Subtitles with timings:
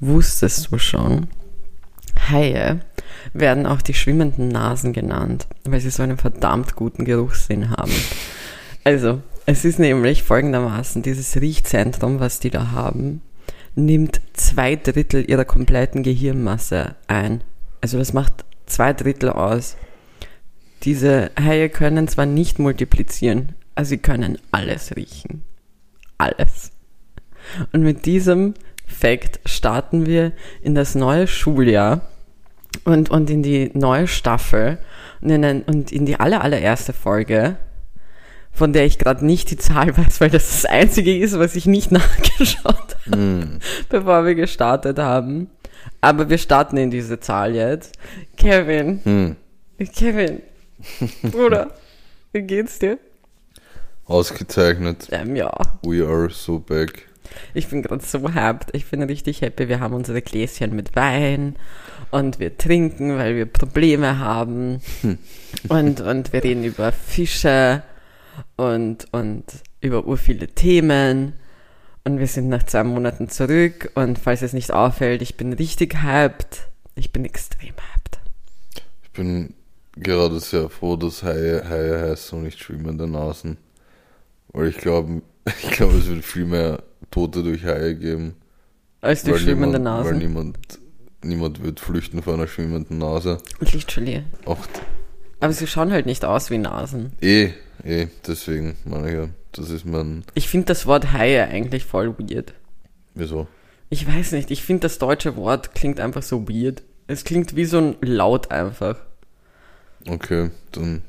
[0.00, 1.28] Wusstest du schon?
[2.30, 2.80] Haie
[3.32, 7.92] werden auch die schwimmenden Nasen genannt, weil sie so einen verdammt guten Geruchssinn haben.
[8.84, 13.22] Also, es ist nämlich folgendermaßen, dieses Riechzentrum, was die da haben,
[13.74, 17.42] nimmt zwei Drittel ihrer kompletten Gehirnmasse ein.
[17.80, 19.76] Also das macht zwei Drittel aus.
[20.82, 25.44] Diese Haie können zwar nicht multiplizieren, aber sie können alles riechen.
[26.18, 26.72] Alles.
[27.72, 28.54] Und mit diesem
[28.88, 30.32] Fakt starten wir
[30.62, 32.00] in das neue Schuljahr
[32.84, 34.78] und, und in die neue Staffel
[35.20, 37.56] und in, ein, und in die aller, allererste Folge,
[38.50, 41.66] von der ich gerade nicht die Zahl weiß, weil das das einzige ist, was ich
[41.66, 43.58] nicht nachgeschaut habe, Mm.
[43.88, 45.48] bevor wir gestartet haben.
[46.02, 47.94] Aber wir starten in diese Zahl jetzt.
[48.36, 49.36] Kevin, Hm.
[49.96, 50.42] Kevin,
[51.22, 51.70] Bruder,
[52.32, 52.98] wie geht's dir?
[54.04, 55.08] Ausgezeichnet.
[55.10, 55.50] Ähm, ja,
[55.82, 57.07] We are so back.
[57.54, 58.74] Ich bin gerade so hyped.
[58.74, 59.68] Ich bin richtig happy.
[59.68, 61.56] Wir haben unsere Gläschen mit Wein
[62.10, 64.80] und wir trinken, weil wir Probleme haben.
[65.68, 67.82] Und, und wir reden über Fische
[68.56, 69.44] und, und
[69.80, 71.32] über ur viele Themen.
[72.04, 73.90] Und wir sind nach zwei Monaten zurück.
[73.94, 76.68] Und falls es nicht auffällt, ich bin richtig hyped.
[76.94, 78.18] Ich bin extrem hyped.
[79.04, 79.54] Ich bin
[79.96, 83.56] gerade sehr froh, dass Haie Haie heißen und nicht schwimmende Nasen.
[84.52, 85.22] Weil ich glaube,
[85.62, 88.34] ich glaube, es wird viel mehr Tote durch Haie geben.
[89.00, 90.24] Als weil schwimmende niemand, Weil Nase.
[90.26, 90.58] niemand,
[91.22, 93.38] niemand wird flüchten vor einer schwimmenden Nase.
[93.60, 94.24] Literally.
[94.44, 94.58] Auch
[95.40, 97.12] Aber sie schauen halt nicht aus wie Nasen.
[97.20, 97.50] eh,
[97.84, 102.18] eh, deswegen meine ich ja, das ist mein, Ich finde das Wort Haie eigentlich voll
[102.18, 102.54] weird.
[103.14, 103.46] wieso?
[103.90, 106.82] Ich weiß nicht, ich finde das deutsche Wort klingt einfach so weird.
[107.06, 108.96] Es klingt wie so ein Laut einfach.
[110.06, 111.02] Okay, dann.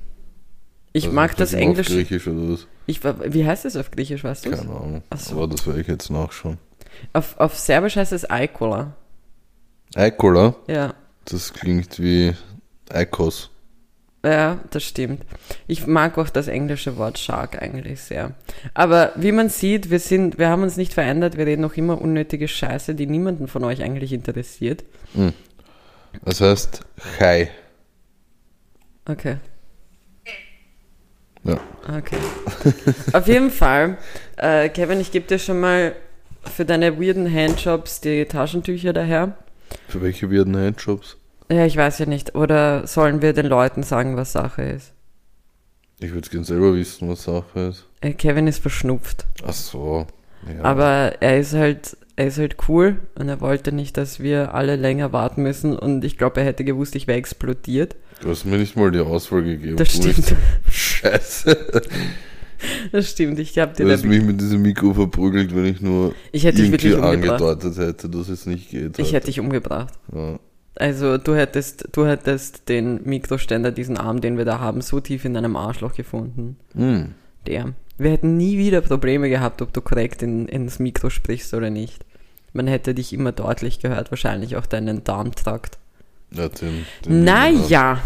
[0.91, 1.93] Ich also mag das auf Englische.
[1.93, 2.67] Griechisch oder was?
[2.87, 4.51] Ich, wie heißt es auf Griechisch, weißt du?
[4.51, 5.03] Keine Ahnung.
[5.15, 5.35] So.
[5.35, 6.57] Aber das werde ich jetzt nachschauen.
[7.13, 8.95] Auf, auf Serbisch heißt es Aikola.
[9.95, 10.93] Eikola, Ja.
[11.25, 12.33] das klingt wie
[12.89, 13.49] Eikos.
[14.25, 15.23] Ja, das stimmt.
[15.67, 18.33] Ich mag auch das englische Wort Shark eigentlich sehr.
[18.73, 22.01] Aber wie man sieht, wir sind, wir haben uns nicht verändert, wir reden noch immer
[22.01, 24.83] unnötige Scheiße, die niemanden von euch eigentlich interessiert.
[26.25, 26.81] Das heißt
[27.17, 27.49] Chai.
[29.05, 29.37] Okay.
[31.43, 31.59] Ja.
[31.87, 32.17] Okay.
[33.13, 33.97] Auf jeden Fall,
[34.37, 35.93] äh, Kevin, ich gebe dir schon mal
[36.43, 39.37] für deine weirden Handjobs die Taschentücher daher.
[39.87, 41.17] Für welche weirden Handjobs?
[41.51, 42.35] Ja, ich weiß ja nicht.
[42.35, 44.93] Oder sollen wir den Leuten sagen, was Sache ist?
[45.99, 47.85] Ich würde gerne selber wissen, was Sache ist.
[48.01, 49.25] Äh, Kevin ist verschnupft.
[49.45, 50.07] Ach so.
[50.47, 50.63] Ja.
[50.63, 54.75] Aber er ist halt, er ist halt cool und er wollte nicht, dass wir alle
[54.75, 57.95] länger warten müssen und ich glaube, er hätte gewusst, ich wäre explodiert.
[58.21, 59.77] Du hast mir nicht mal die Auswahl gegeben.
[59.77, 60.35] Das stimmt.
[60.69, 61.83] Scheiße.
[62.91, 66.13] Das stimmt, ich habe dir Du hast mich mit diesem Mikro verprügelt, wenn ich nur
[66.33, 68.99] ich hätte dich wirklich angedeutet hätte, dass es nicht geht.
[68.99, 69.93] Ich hätte dich umgebracht.
[70.13, 70.39] ja.
[70.75, 75.25] Also du hättest, du hättest den Mikroständer, diesen Arm, den wir da haben, so tief
[75.25, 76.55] in deinem Arschloch gefunden.
[76.73, 77.15] Hm.
[77.47, 77.73] Der.
[77.97, 82.05] Wir hätten nie wieder Probleme gehabt, ob du korrekt in, ins Mikro sprichst oder nicht.
[82.53, 85.77] Man hätte dich immer deutlich gehört, wahrscheinlich auch deinen Darmtrakt.
[86.31, 88.01] Ja, den, den Naja.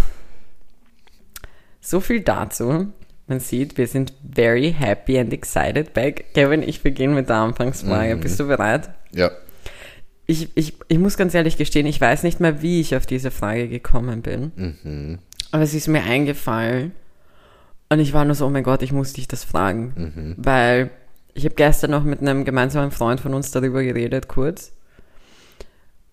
[1.81, 2.87] So viel dazu.
[3.27, 6.33] Man sieht, wir sind very happy and excited back.
[6.33, 8.15] Kevin, ich beginne mit der Anfangsfrage.
[8.15, 8.19] Mhm.
[8.19, 8.89] Bist du bereit?
[9.13, 9.31] Ja.
[10.25, 13.31] Ich, ich, ich muss ganz ehrlich gestehen, ich weiß nicht mehr, wie ich auf diese
[13.31, 14.51] Frage gekommen bin.
[14.55, 15.19] Mhm.
[15.51, 16.93] Aber es ist mir eingefallen.
[17.89, 19.93] Und ich war nur so, oh mein Gott, ich muss dich das fragen.
[19.95, 20.35] Mhm.
[20.37, 20.89] Weil
[21.33, 24.71] ich habe gestern noch mit einem gemeinsamen Freund von uns darüber geredet, kurz.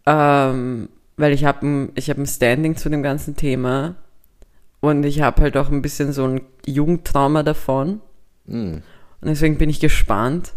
[0.06, 0.88] Ähm,
[1.20, 3.97] weil ich habe ein, ich hab ein Standing zu dem ganzen Thema.
[4.81, 8.00] Und ich habe halt auch ein bisschen so ein Jugendtrauma davon.
[8.47, 8.82] Hm.
[9.20, 10.54] Und deswegen bin ich gespannt,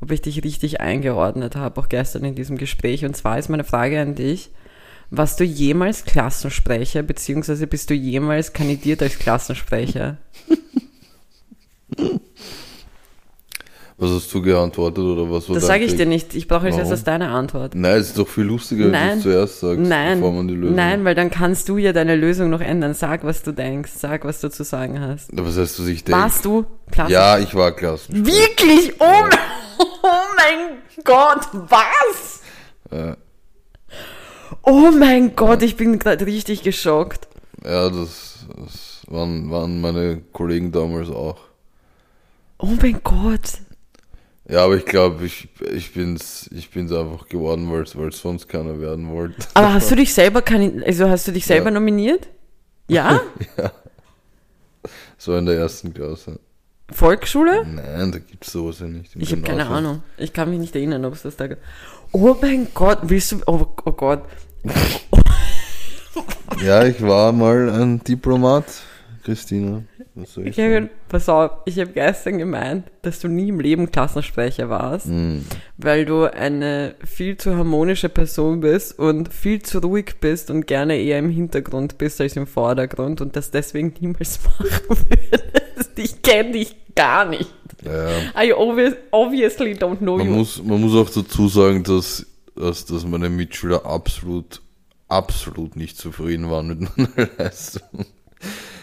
[0.00, 3.06] ob ich dich richtig eingeordnet habe, auch gestern in diesem Gespräch.
[3.06, 4.50] Und zwar ist meine Frage an dich,
[5.08, 10.18] warst du jemals Klassensprecher, beziehungsweise bist du jemals kandidiert als Klassensprecher?
[13.98, 16.34] Was hast du geantwortet oder was war Das sage ich dir nicht.
[16.34, 17.74] Ich brauche jetzt erst deine Antwort.
[17.74, 19.16] Nein, es ist doch viel lustiger, wenn du Nein.
[19.16, 20.76] es zuerst sagst, Nein, bevor man die Lösung.
[20.76, 22.92] nein, weil dann kannst du ja deine Lösung noch ändern.
[22.92, 23.92] Sag, was du denkst.
[23.96, 25.32] Sag, was du zu sagen hast.
[25.32, 26.20] Aber was heißt, was ich denke?
[26.20, 27.10] Warst du Klassen?
[27.12, 28.26] Ja, ich war Klassen.
[28.26, 28.92] Wirklich?
[28.98, 29.38] Oh, mein,
[29.78, 32.42] oh mein Gott, was?
[32.92, 33.16] Ja,
[34.62, 37.28] Oh mein Gott, ich bin gerade richtig geschockt.
[37.64, 41.38] ja das, das waren, waren meine Kollegen damals auch.
[42.58, 43.60] Oh mein Gott.
[44.48, 48.80] Ja, aber ich glaube, ich, ich bin's, ich bin's einfach geworden, weil es sonst keiner
[48.80, 49.34] werden wollte.
[49.54, 50.42] Aber hast du dich selber
[50.84, 51.72] also hast du dich selber Ja.
[51.72, 52.28] nominiert?
[52.88, 53.20] Ja?
[55.18, 56.38] So in der ersten Klasse.
[56.92, 57.66] Volksschule?
[57.66, 59.10] Nein, da gibt's sowas ja nicht.
[59.16, 59.66] Ich habe keine.
[59.66, 60.04] Ahnung.
[60.18, 61.58] Ich kann mich nicht erinnern, ob es das da gab.
[62.12, 63.40] Oh mein Gott, willst du.
[63.46, 64.22] Oh, oh Gott.
[66.64, 68.64] Ja, ich war mal ein Diplomat,
[69.24, 69.82] Christina.
[70.16, 70.56] Ich?
[70.56, 75.44] Kevin, pass auf, ich habe gestern gemeint, dass du nie im Leben Klassensprecher warst, Hm.
[75.76, 80.96] weil du eine viel zu harmonische Person bist und viel zu ruhig bist und gerne
[80.98, 85.98] eher im Hintergrund bist als im Vordergrund und das deswegen niemals machen würdest.
[85.98, 87.50] Ich kenne dich gar nicht.
[87.84, 88.08] Ja,
[88.42, 90.32] I obvious, obviously don't know man, you.
[90.32, 92.24] muss, man muss auch dazu sagen, dass,
[92.54, 94.62] dass, dass meine Mitschüler absolut,
[95.08, 97.82] absolut nicht zufrieden waren mit meiner Leistung.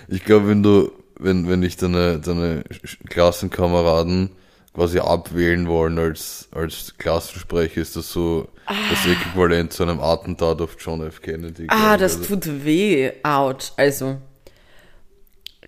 [0.08, 2.64] Ich glaube, wenn du, wenn, wenn dich deine, deine
[3.10, 4.30] Klassenkameraden
[4.74, 10.76] quasi abwählen wollen als, als Klassensprecher, ist das so das Äquivalent zu einem Attentat auf
[10.80, 11.22] John F.
[11.22, 11.68] Kennedy.
[11.70, 13.12] Ah, das Also, tut weh.
[13.24, 13.72] Autsch.
[13.78, 14.18] Also,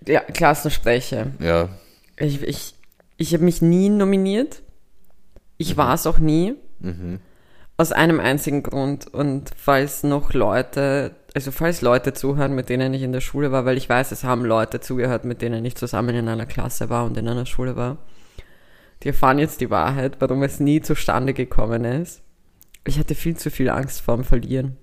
[0.06, 1.28] ja, Klassensprecher.
[1.40, 1.68] Ja,
[2.18, 2.74] Ich, ich,
[3.16, 4.62] ich habe mich nie nominiert.
[5.58, 6.54] Ich war es auch nie.
[6.80, 7.20] mhm.
[7.78, 9.12] Aus einem einzigen Grund.
[9.12, 13.66] Und falls noch Leute, also falls Leute zuhören, mit denen ich in der Schule war,
[13.66, 17.04] weil ich weiß, es haben Leute zugehört, mit denen ich zusammen in einer Klasse war
[17.04, 17.98] und in einer Schule war.
[19.02, 22.22] Die erfahren jetzt die Wahrheit, warum es nie zustande gekommen ist.
[22.86, 24.78] Ich hatte viel zu viel Angst vorm Verlieren.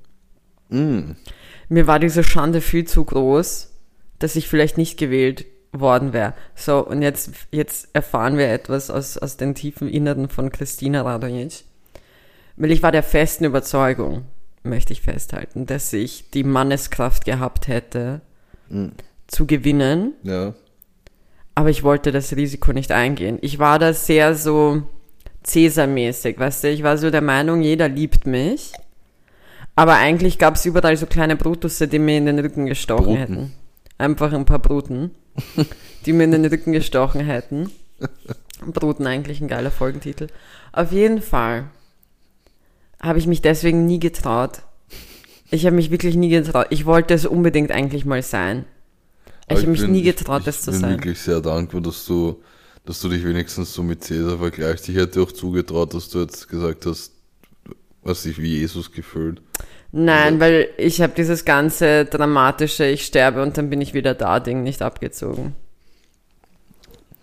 [0.70, 1.14] Mm.
[1.70, 3.72] Mir war diese Schande viel zu groß,
[4.20, 6.36] dass ich vielleicht nicht gewählt worden wäre.
[6.54, 11.64] So, und jetzt, jetzt erfahren wir etwas aus, aus den tiefen Inneren von Christina Radonjic.
[12.58, 14.28] Weil ich war der festen Überzeugung,
[14.64, 18.22] möchte ich festhalten, dass ich die Manneskraft gehabt hätte,
[19.28, 20.54] zu gewinnen, ja.
[21.56, 23.38] aber ich wollte das Risiko nicht eingehen.
[23.42, 24.84] Ich war da sehr so
[25.44, 28.72] Cäsar-mäßig, weißt du, ich war so der Meinung, jeder liebt mich,
[29.76, 33.18] aber eigentlich gab es überall so kleine Brutusse, die mir in den Rücken gestochen Bruten.
[33.18, 33.54] hätten.
[33.98, 35.12] Einfach ein paar Bruten,
[36.06, 37.72] die mir in den Rücken gestochen hätten.
[38.66, 40.28] Bruten eigentlich ein geiler Folgentitel.
[40.72, 41.66] Auf jeden Fall
[43.04, 44.62] habe ich mich deswegen nie getraut.
[45.52, 46.68] Ich habe mich wirklich nie getraut.
[46.72, 48.66] Ich wollte es unbedingt eigentlich mal sein.
[49.48, 50.90] Ich Aber habe mich bin- nie ich- getraut, ich das zu bin sein.
[50.92, 52.42] wirklich sehr dankbar, dass du,
[52.86, 54.90] dass du dich wenigstens so mit Cäsar vergleichst.
[54.90, 57.12] Ich hätte auch zugetraut, dass du jetzt gesagt hast,
[58.02, 59.42] was sich wie Jesus gefühlt.
[59.92, 64.40] Nein, weil ich habe dieses ganze dramatische, ich sterbe und dann bin ich wieder da
[64.40, 65.56] Ding nicht abgezogen.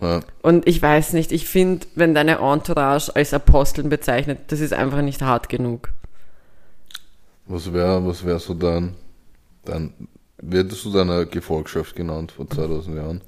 [0.00, 4.72] Ja, Und ich weiß nicht, ich finde, wenn deine Entourage als Aposteln bezeichnet, das ist
[4.72, 5.90] einfach nicht hart genug.
[7.46, 8.94] was wäre was wär so dein,
[9.64, 9.92] dein,
[10.50, 13.20] hättest du deine Gefolgschaft genannt vor 2000 Jahren?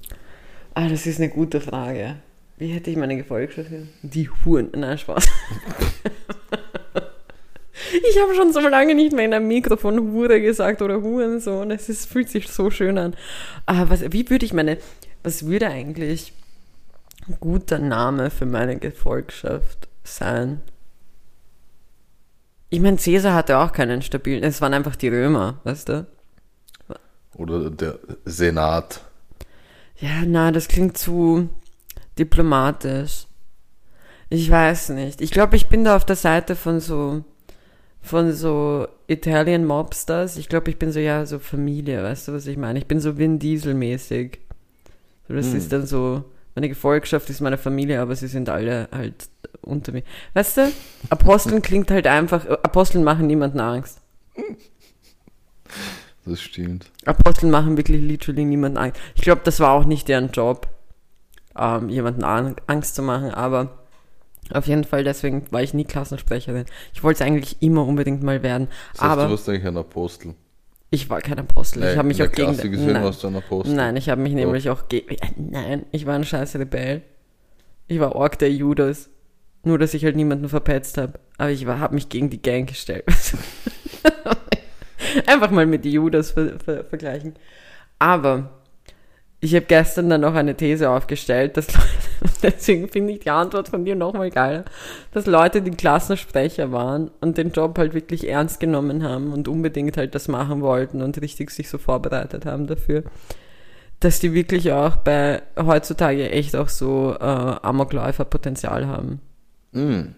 [0.74, 2.16] Ah, das ist eine gute Frage.
[2.56, 3.90] Wie hätte ich meine Gefolgschaft genannt?
[4.02, 4.70] Die Huren.
[4.74, 5.26] Nein, Spaß.
[8.08, 11.70] Ich habe schon so lange nicht mehr in einem Mikrofon Hure gesagt oder Hurensohn.
[11.70, 13.14] Es ist, fühlt sich so schön an.
[13.66, 14.78] Aber was, wie würde ich meine,
[15.22, 16.32] was würde eigentlich
[17.40, 20.60] guter Name für meine Gefolgschaft sein?
[22.70, 26.06] Ich meine, Cäsar hatte auch keinen stabilen, es waren einfach die Römer, weißt du?
[27.34, 29.02] Oder der Senat?
[29.98, 31.48] Ja, na, das klingt zu
[32.18, 33.26] diplomatisch.
[34.30, 35.20] Ich weiß nicht.
[35.20, 37.24] Ich glaube, ich bin da auf der Seite von so
[38.02, 40.36] von so Italian Mobsters.
[40.36, 42.78] Ich glaube, ich bin so ja so Familie, weißt du, was ich meine?
[42.80, 44.40] Ich bin so Vin Diesel mäßig.
[45.28, 45.58] So, das Hm.
[45.58, 49.28] ist dann so meine Gefolgschaft ist meine Familie, aber sie sind alle halt
[49.62, 50.02] unter mir.
[50.34, 50.72] Weißt du?
[51.10, 54.00] Aposteln klingt halt einfach Aposteln machen niemanden Angst.
[56.24, 56.90] Das stimmt.
[57.04, 59.00] Aposteln machen wirklich literally niemanden Angst.
[59.14, 60.68] Ich glaube, das war auch nicht deren Job,
[61.58, 63.78] ähm, jemanden an, Angst zu machen, aber
[64.52, 66.66] auf jeden Fall, deswegen war ich nie Klassensprecherin.
[66.92, 69.76] Ich wollte es eigentlich immer unbedingt mal werden, Das heißt, aber du warst eigentlich ein
[69.76, 70.34] Apostel.
[70.92, 71.80] Ich war kein Apostel.
[71.80, 72.52] ich Nein, habe mich auch gegen...
[72.52, 73.74] Klasse gesehen nein, warst du ein Apostel.
[73.74, 75.16] nein, ich habe mich nämlich auch gegen...
[75.36, 77.00] Nein, ich war ein scheiß Rebell.
[77.88, 79.08] Ich war Ork der Judas.
[79.64, 81.18] Nur, dass ich halt niemanden verpetzt habe.
[81.38, 83.04] Aber ich habe mich gegen die Gang gestellt.
[85.26, 87.34] Einfach mal mit Judas ver ver vergleichen.
[87.98, 88.61] Aber
[89.44, 91.88] ich habe gestern dann noch eine These aufgestellt, dass Leute,
[92.42, 94.64] deswegen finde ich die Antwort von dir nochmal geiler,
[95.10, 99.96] dass Leute, die Klassensprecher waren und den Job halt wirklich ernst genommen haben und unbedingt
[99.96, 103.02] halt das machen wollten und richtig sich so vorbereitet haben dafür,
[103.98, 109.20] dass die wirklich auch bei heutzutage echt auch so äh, Amokläufer-Potenzial haben.
[109.72, 110.14] Hm.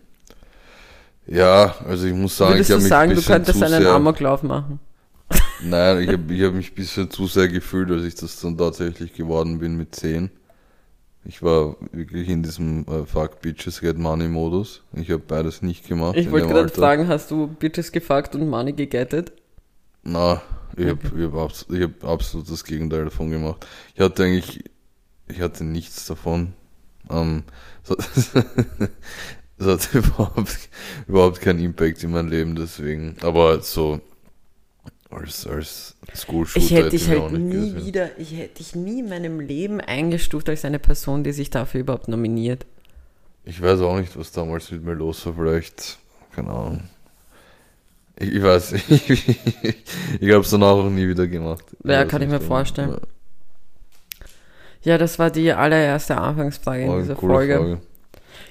[1.26, 3.59] Ja, also ich muss sagen, Würdest ich du habe mich sagen, ein du bisschen könntest
[3.59, 4.81] zu einen Amoklauf machen?
[5.64, 8.56] Nein, ich habe ich hab mich ein bisschen zu sehr gefühlt, als ich das dann
[8.59, 10.30] tatsächlich geworden bin mit 10.
[11.25, 14.83] Ich war wirklich in diesem äh, Fuck Bitches Get Money Modus.
[14.92, 16.16] Ich habe beides nicht gemacht.
[16.18, 19.33] Ich wollte gerade fragen, hast du Bitches gefuckt und Money gegettet?
[20.02, 20.42] Na,
[20.76, 21.09] ich Okay.
[21.09, 23.66] habe ich hab, abs hab absolut das Gegenteil davon gemacht.
[23.94, 24.64] Ich hatte eigentlich,
[25.28, 26.52] ich hatte nichts davon.
[27.11, 27.44] Ähm,
[27.83, 27.97] so,
[29.59, 30.68] das hat überhaupt,
[31.06, 33.16] überhaupt keinen Impact in meinem Leben, deswegen.
[33.23, 34.00] Aber so
[35.14, 37.87] als, als School-Shooter Ich hätte dich halt nie gesehen.
[37.87, 41.80] wieder, ich hätte dich nie in meinem Leben eingestuft als eine Person, die sich dafür
[41.80, 42.66] überhaupt nominiert.
[43.44, 45.99] Ich weiß auch nicht, was damals mit mir los war, vielleicht,
[46.35, 46.80] keine Ahnung.
[48.18, 49.09] Ich, ich weiß, ich,
[50.21, 51.64] ich habe es danach auch nie wieder gemacht.
[51.85, 52.47] Ja, kann ich mir warum.
[52.47, 52.90] vorstellen.
[52.90, 52.99] Ja,
[54.92, 57.56] Ja, das war die allererste Anfangsfrage in war eine dieser Folge.
[57.56, 57.80] Frage.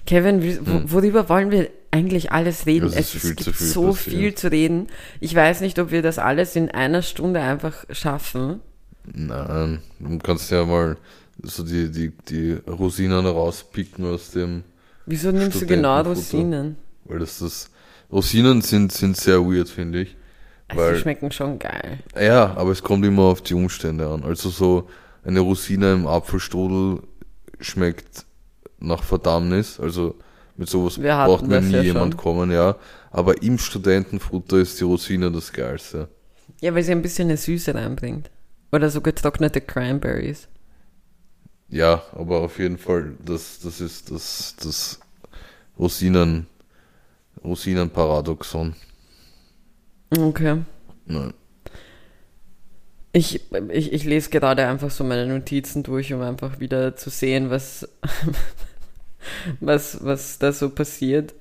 [0.05, 0.91] Kevin, wie- Hm.
[0.91, 2.87] worüber wollen wir eigentlich alles reden?
[2.87, 4.15] Es ist es, viel es zu gibt viel so passiert.
[4.15, 4.87] viel zu reden.
[5.19, 8.59] Ich weiß nicht, ob wir das alles in einer Stunde einfach schaffen.
[9.05, 10.97] Nein, du kannst ja mal
[11.41, 14.63] so die, die, die Rosinen rauspicken aus dem,
[15.05, 16.01] Wieso nimmst du genau.
[16.01, 16.77] Rosinen?
[17.05, 17.69] weil das das,
[18.11, 20.15] Rosinen sind, sind sehr weird, finde ich.
[20.69, 21.99] Also Weil- die schmecken schon geil.
[22.19, 24.23] Ja, aber es kommt immer auf die Umstände an.
[24.23, 24.87] Also so
[25.25, 27.01] eine Rosine im Apfelstrudel
[27.59, 28.25] schmeckt
[28.79, 29.79] nach Verdammnis.
[29.79, 30.15] Also
[30.55, 32.21] mit sowas Wir braucht mir nie ja jemand schon.
[32.21, 32.75] kommen, ja.
[33.11, 36.07] Aber im Studentenfutter ist die Rosine das Geilste.
[36.61, 38.29] Ja, weil sie ein bisschen eine Süße reinbringt.
[38.71, 40.47] Oder so getrocknete Cranberries.
[41.69, 44.99] Ja, aber auf jeden Fall, das, das ist das, das
[45.77, 46.47] Rosinen,
[47.43, 48.75] Rosinenparadoxon.
[50.15, 50.61] Okay.
[51.05, 51.33] Nein.
[53.11, 57.49] Ich, ich, ich lese gerade einfach so meine Notizen durch, um einfach wieder zu sehen,
[57.51, 57.87] was,
[59.59, 61.33] was, was da so passiert.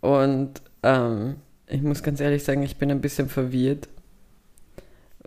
[0.00, 3.88] Und ähm, ich muss ganz ehrlich sagen, ich bin ein bisschen verwirrt.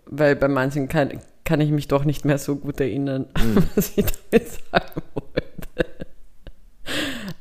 [0.06, 3.66] Weil bei manchen kann, kann ich mich doch nicht mehr so gut erinnern, Hm.
[3.74, 6.06] was ich damit sagen wollte.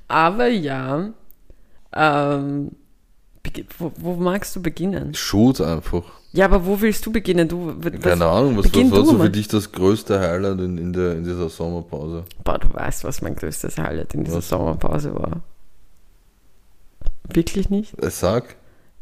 [0.08, 1.12] Aber ja,
[1.96, 2.72] ähm,
[3.78, 5.14] wo, wo magst du beginnen?
[5.14, 6.04] Shoot einfach.
[6.34, 7.48] Ja, aber wo willst du beginnen?
[7.48, 10.94] Du, was, Keine Ahnung, was, was war so für dich das größte Highlight in, in,
[10.94, 12.24] der, in dieser Sommerpause?
[12.44, 14.50] Boah, du weißt, was mein größtes Highlight in dieser Was?
[14.50, 15.42] Sommerpause war.
[17.32, 18.02] Wirklich nicht?
[18.02, 18.56] Äh, Sag.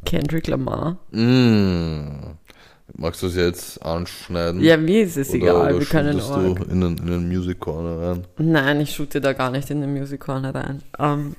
[0.05, 0.97] Kendrick Lamar?
[1.11, 2.35] Mm.
[2.97, 4.61] Magst du es jetzt anschneiden?
[4.61, 7.59] Ja, mir ist es Oder, egal, oder wir können du in den, in den Music
[7.59, 8.27] Corner rein?
[8.37, 10.81] Nein, ich shoote da gar nicht in den Music Corner rein.
[10.99, 11.35] Ähm,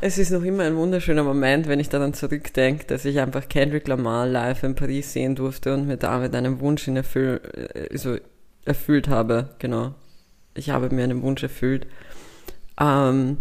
[0.00, 3.88] es ist noch immer ein wunderschöner Moment, wenn ich daran zurückdenke, dass ich einfach Kendrick
[3.88, 7.40] Lamar live in Paris sehen durfte und mir damit einen Wunsch in erfüll,
[7.74, 8.16] äh, so
[8.64, 9.50] erfüllt habe.
[9.58, 9.94] Genau.
[10.54, 11.86] Ich habe mir einen Wunsch erfüllt.
[12.80, 13.38] Ähm,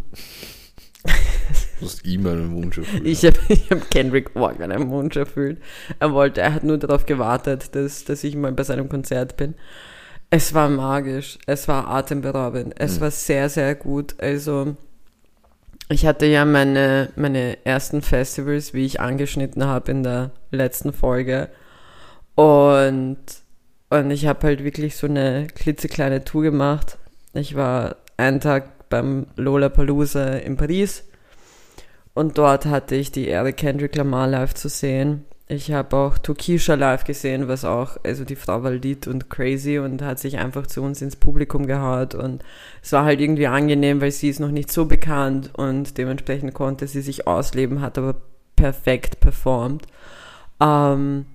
[1.79, 3.03] Du hast ihm einen Wunsch erfüllt.
[3.05, 3.37] Ich habe
[3.69, 5.59] hab Kendrick Morgan einen Wunsch erfüllt.
[5.99, 9.55] Er wollte, er hat nur darauf gewartet, dass, dass ich mal bei seinem Konzert bin.
[10.29, 13.01] Es war magisch, es war atemberaubend, es Mhm.
[13.01, 14.15] war sehr, sehr gut.
[14.19, 14.75] Also,
[15.89, 21.49] ich hatte ja meine, meine ersten Festivals, wie ich angeschnitten habe in der letzten Folge.
[22.33, 23.17] Und,
[23.89, 26.97] und ich habe halt wirklich so eine klitzekleine Tour gemacht.
[27.33, 31.03] Ich war einen Tag beim Lollapalooza in Paris.
[32.13, 35.25] Und dort hatte ich die Ehre, Kendrick Lamar live zu sehen.
[35.47, 39.77] Ich habe auch Tokisha live gesehen, was auch, also die Frau war lit und crazy
[39.77, 42.15] und hat sich einfach zu uns ins Publikum gehaut.
[42.15, 42.43] Und
[42.81, 46.87] es war halt irgendwie angenehm, weil sie ist noch nicht so bekannt und dementsprechend konnte
[46.87, 48.15] sie sich ausleben, hat aber
[48.55, 49.85] perfekt performt.
[50.59, 51.27] Ähm,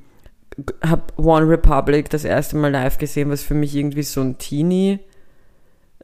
[0.83, 4.99] hab One Republic das erste Mal live gesehen, was für mich irgendwie so ein Teenie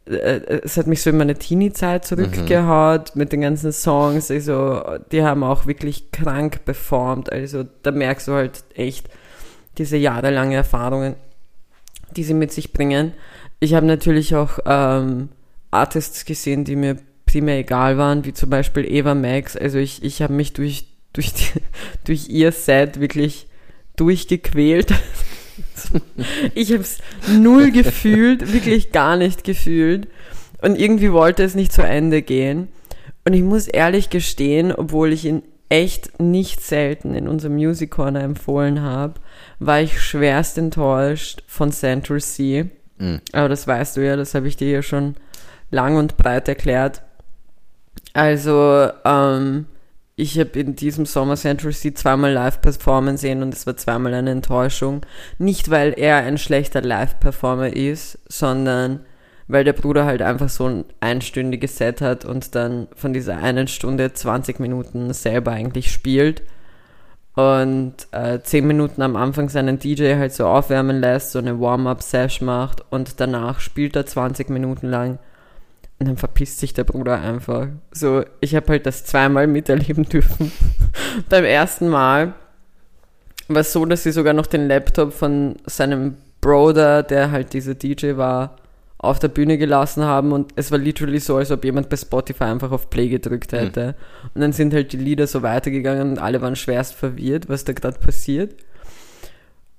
[0.07, 4.31] es hat mich so in meine Teenie-Zeit zurückgehaut mit den ganzen Songs.
[4.31, 7.33] Also, die haben auch wirklich krank performt.
[7.33, 9.09] Also, da merkst du halt echt
[9.79, 11.17] diese jahrelange Erfahrungen,
[12.17, 13.15] die sie mit sich bringen.
[13.59, 15.31] Ich habe natürlich auch ähm,
[15.73, 19.57] Artists gesehen, die mir primär egal waren, wie zum Beispiel Eva Max.
[19.57, 21.61] Also, ich, ich habe mich durch, durch, die,
[22.05, 23.49] durch ihr Set wirklich
[23.97, 24.95] durchgequält.
[26.55, 26.99] Ich habe es
[27.29, 30.09] null gefühlt, wirklich gar nicht gefühlt.
[30.63, 32.69] Und irgendwie wollte es nicht zu Ende gehen.
[33.25, 38.23] Und ich muss ehrlich gestehen, obwohl ich ihn echt nicht selten in unserem Music Corner
[38.23, 39.15] empfohlen habe,
[39.59, 42.67] war ich schwerst enttäuscht von Central Sea.
[42.99, 43.21] Mhm.
[43.33, 45.17] Aber das weißt du ja, das habe ich dir ja schon
[45.71, 47.03] lang und breit erklärt.
[48.13, 49.67] Also, ähm,
[50.17, 54.15] ich habe in diesem Sommer Central Sea zweimal live performen sehen und es war zweimal
[54.15, 55.05] eine Enttäuschung.
[55.39, 59.01] Nicht, weil er ein schlechter Live-Performer ist, sondern
[59.47, 63.69] weil der Bruder halt einfach so ein einstündiges Set hat und dann von dieser einen
[63.69, 66.43] Stunde 20 Minuten selber eigentlich spielt
[67.35, 72.41] und äh, 10 Minuten am Anfang seinen DJ halt so aufwärmen lässt, so eine Warm-up-Sesh
[72.41, 75.19] macht und danach spielt er 20 Minuten lang
[75.99, 77.69] und dann verpisst sich der Bruder einfach.
[77.91, 80.53] So, ich habe halt das zweimal miterleben dürfen.
[81.29, 82.35] Beim ersten Mal
[83.49, 87.75] war es so, dass sie sogar noch den Laptop von seinem Bruder, der halt dieser
[87.75, 88.57] DJ war,
[88.99, 92.45] auf der Bühne gelassen haben und es war literally so, als ob jemand bei Spotify
[92.45, 93.95] einfach auf Play gedrückt hätte.
[94.35, 97.73] Und dann sind halt die Lieder so weitergegangen und alle waren schwerst verwirrt, was da
[97.73, 98.55] gerade passiert.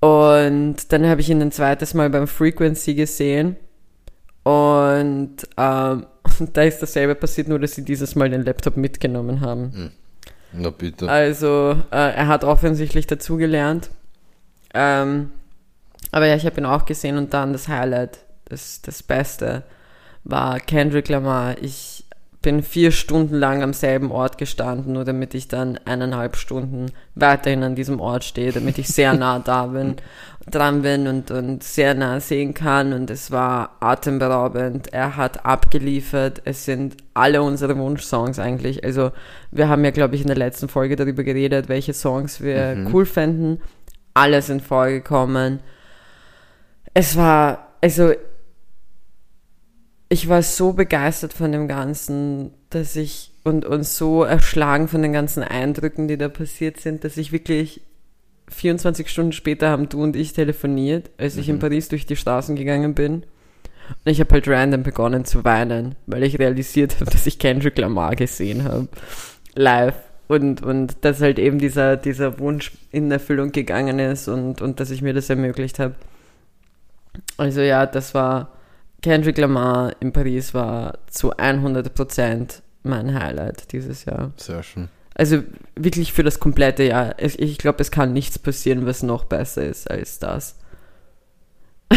[0.00, 3.56] Und dann habe ich ihn ein zweites Mal beim Frequency gesehen
[4.48, 6.06] und ähm,
[6.54, 9.92] da ist dasselbe passiert, nur dass sie dieses Mal den Laptop mitgenommen haben.
[10.54, 11.06] Na bitte.
[11.06, 13.90] Also äh, er hat offensichtlich dazugelernt.
[14.72, 15.32] Ähm,
[16.12, 19.64] aber ja, ich habe ihn auch gesehen und dann das Highlight, das, das Beste
[20.24, 21.56] war Kendrick Lamar.
[21.60, 22.06] Ich
[22.48, 27.62] bin vier Stunden lang am selben Ort gestanden, nur damit ich dann eineinhalb Stunden weiterhin
[27.62, 29.96] an diesem Ort stehe, damit ich sehr nah da bin,
[30.50, 32.94] dran bin und, und sehr nah sehen kann.
[32.94, 34.94] Und es war atemberaubend.
[34.94, 36.40] Er hat abgeliefert.
[36.46, 38.82] Es sind alle unsere Wunschsongs eigentlich.
[38.82, 39.12] Also
[39.50, 43.04] wir haben ja, glaube ich, in der letzten Folge darüber geredet, welche Songs wir cool
[43.04, 43.60] fänden.
[44.14, 45.60] Alle sind vorgekommen.
[46.94, 48.14] Es war, also
[50.08, 55.12] ich war so begeistert von dem Ganzen, dass ich und, und so erschlagen von den
[55.12, 57.82] ganzen Eindrücken, die da passiert sind, dass ich wirklich
[58.50, 62.56] 24 Stunden später haben du und ich telefoniert, als ich in Paris durch die Straßen
[62.56, 63.24] gegangen bin.
[64.04, 67.78] Und ich habe halt random begonnen zu weinen, weil ich realisiert habe, dass ich Kendrick
[67.78, 68.88] Lamar gesehen habe.
[69.54, 69.96] Live.
[70.28, 74.90] Und, und dass halt eben dieser, dieser Wunsch in Erfüllung gegangen ist und, und dass
[74.90, 75.94] ich mir das ermöglicht habe.
[77.38, 78.57] Also ja, das war
[79.02, 84.32] Kendrick Lamar in Paris war zu 100% mein Highlight dieses Jahr.
[84.36, 84.88] Sehr schön.
[85.14, 85.42] Also
[85.74, 87.14] wirklich für das komplette Jahr.
[87.18, 90.56] Ich, ich glaube, es kann nichts passieren, was noch besser ist als das.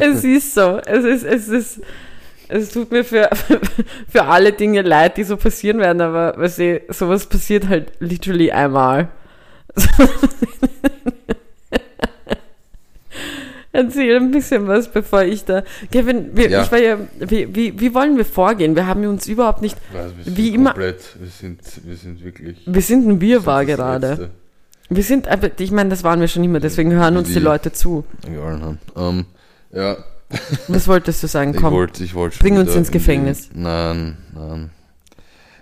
[0.00, 0.78] es ist so.
[0.86, 1.80] Es ist, es ist,
[2.48, 3.28] es tut mir für,
[4.08, 8.52] für alle Dinge leid, die so passieren werden, aber weißt du, sowas passiert halt literally
[8.52, 9.08] einmal.
[13.76, 15.62] Erzähl ein bisschen was, bevor ich da.
[15.92, 16.62] Kevin, wir, Ja.
[16.62, 18.74] ich war ja, wie, wie, wie wollen wir vorgehen?
[18.74, 19.76] Wir haben uns überhaupt nicht.
[19.92, 22.58] Weiß, wir sind Wie immer- komplett, wir sind, wir sind wirklich.
[22.66, 24.08] Wir sind ein Wirrwarr gerade.
[24.08, 24.30] Letzte,
[24.88, 27.40] Wir sind, aber ich meine, das waren wir schon immer, deswegen hören uns die Die-
[27.40, 28.04] Leute zu.
[28.26, 28.78] Egal, ne?
[28.96, 29.26] ähm,
[29.72, 29.96] ja,
[30.68, 31.52] Was wolltest du sagen?
[31.54, 31.72] ich Komm.
[31.74, 33.50] wollte ich wollte bring uns ins in Gefängnis.
[33.54, 34.70] Nein, nein.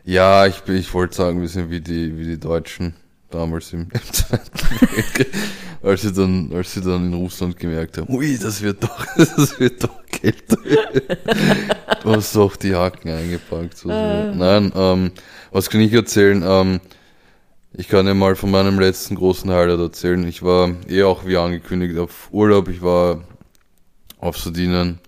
[0.04, 2.94] Ja, ich, ich wollte sagen, wir sind wie die, wie die Deutschen
[3.34, 5.32] damals im, im Zweiten Weltkrieg,
[5.82, 9.58] als sie dann, als sie dann in Russland gemerkt haben, ui, das wird doch, das
[9.58, 10.56] wird doch kälter.
[12.02, 13.76] du hast doch die Haken eingepackt.
[13.76, 13.94] So, so.
[13.94, 14.32] Ah.
[14.34, 15.12] Nein, ähm,
[15.50, 16.42] was kann ich erzählen?
[16.46, 16.80] Ähm,
[17.76, 20.26] ich kann ja mal von meinem letzten großen Highlight erzählen.
[20.28, 22.68] Ich war eh auch wie angekündigt auf Urlaub.
[22.68, 23.24] Ich war
[24.18, 25.00] auf Sardinien.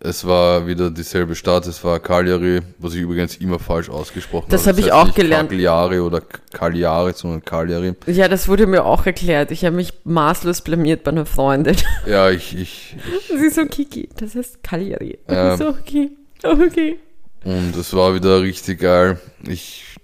[0.00, 4.66] Es war wieder dieselbe Stadt, es war Cagliari, was ich übrigens immer falsch ausgesprochen Das
[4.66, 4.76] habe.
[4.76, 5.50] hab ich heißt auch nicht gelernt.
[5.50, 7.94] Cagliari oder Cagliari, sondern Cagliari.
[8.06, 9.50] Ja, das wurde mir auch erklärt.
[9.50, 11.76] Ich habe mich maßlos blamiert bei einer Freundin.
[12.06, 12.96] Ja, ich, ich,
[13.28, 15.18] Sie ist so, Kiki, das heißt Cagliari.
[15.26, 15.52] Ähm.
[15.52, 16.10] ich so, okay,
[16.44, 16.98] okay.
[17.44, 19.18] Und es war wieder richtig geil.
[19.48, 19.96] Ich,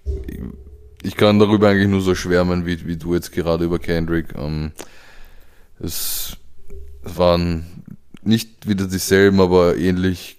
[1.03, 4.35] ich kann darüber eigentlich nur so schwärmen, wie, wie du jetzt gerade über Kendrick.
[4.37, 4.73] Ähm,
[5.79, 6.37] es,
[7.05, 7.65] es waren
[8.27, 10.39] nicht wieder dieselben, aber ähnlich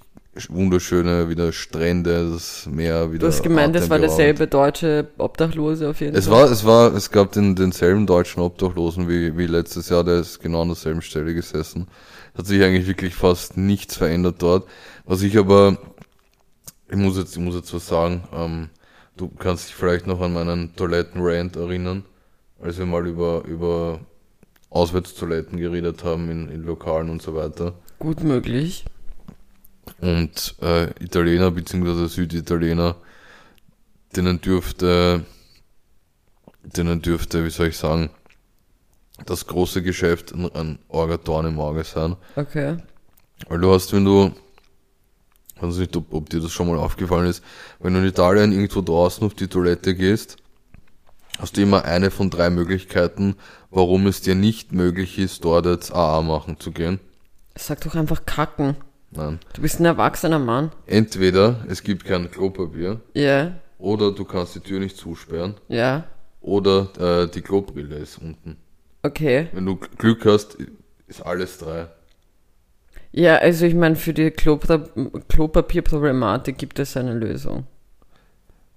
[0.50, 3.22] wunderschöne, wieder Strände, das Meer, wieder.
[3.22, 6.44] Du hast gemeint, es war derselbe deutsche Obdachlose auf jeden Es Fall.
[6.44, 10.42] war, es war, es gab den, denselben deutschen Obdachlosen wie, wie letztes Jahr, der ist
[10.42, 11.88] genau an derselben Stelle gesessen.
[12.38, 14.68] Hat sich eigentlich wirklich fast nichts verändert dort.
[15.06, 15.78] Was ich aber,
[16.90, 18.70] ich muss jetzt, ich muss jetzt was sagen, ähm,
[19.16, 22.04] du kannst dich vielleicht noch an meinen Toiletten-Rant erinnern,
[22.62, 24.02] als wir mal über, über
[24.76, 27.74] Auswärtstoiletten geredet haben in, in Lokalen und so weiter.
[27.98, 28.84] Gut möglich.
[30.02, 32.08] Und äh, Italiener bzw.
[32.08, 32.98] Süditaliener,
[34.16, 35.24] denen dürfte,
[36.64, 38.10] denen dürfte, wie soll ich sagen,
[39.26, 42.18] das große Geschäft ein, ein Orgatorn im Auge sein.
[42.36, 42.78] Okay.
[43.48, 44.34] Weil du hast, wenn du,
[45.56, 47.42] ich weiß nicht, ob, ob dir das schon mal aufgefallen ist,
[47.80, 50.36] wenn du in Italien irgendwo draußen auf die Toilette gehst,
[51.40, 53.36] hast du immer eine von drei Möglichkeiten,
[53.70, 57.00] warum es dir nicht möglich ist, dort jetzt AA machen zu gehen.
[57.58, 58.76] Sag doch einfach kacken.
[59.12, 59.40] Nein.
[59.54, 60.72] Du bist ein erwachsener Mann.
[60.88, 66.06] Entweder es gibt kein Klopapier, Ja, oder du kannst die Tür nicht zusperren, ja.
[66.42, 68.58] oder äh, die Klobrille ist unten.
[69.04, 69.48] Okay.
[69.54, 70.58] Wenn du Glück hast,
[71.08, 71.88] ist alles drei.
[73.12, 77.66] Ja, also ich meine, für die Klopapierproblematik gibt es eine Lösung.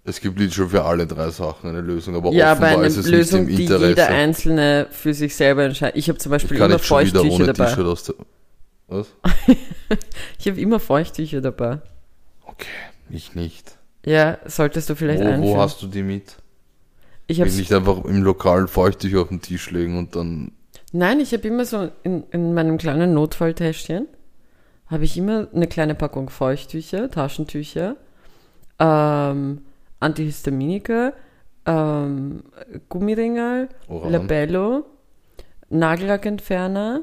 [0.08, 2.86] Es gibt nicht schon für alle drei Sachen eine Lösung, aber ja, aber offenbar eine
[2.86, 3.88] ist es Lösung, nicht im die Interesse.
[3.88, 5.96] jeder Einzelne für sich selber entscheidet.
[5.96, 7.76] Ich habe zum Beispiel immer jetzt Feuchttücher dabei.
[8.88, 9.08] Was?
[10.38, 11.80] Ich habe immer Feuchttücher dabei.
[12.44, 12.66] Okay,
[13.10, 13.76] ich nicht.
[14.04, 15.56] Ja, solltest du vielleicht Wo, einführen.
[15.56, 16.36] wo hast du die mit?
[17.26, 20.52] ich habe nicht einfach im Lokal Feuchttücher auf den Tisch legen und dann...
[20.92, 24.06] Nein, ich habe immer so in, in meinem kleinen Notfalltäschchen
[24.86, 27.96] habe ich immer eine kleine Packung Feuchttücher, Taschentücher,
[28.78, 29.60] ähm,
[30.00, 31.12] Antihistaminika,
[31.66, 32.44] ähm,
[32.88, 34.12] Gummiringel, Oran.
[34.12, 34.87] Labello,
[35.70, 37.02] Nagellackentferner,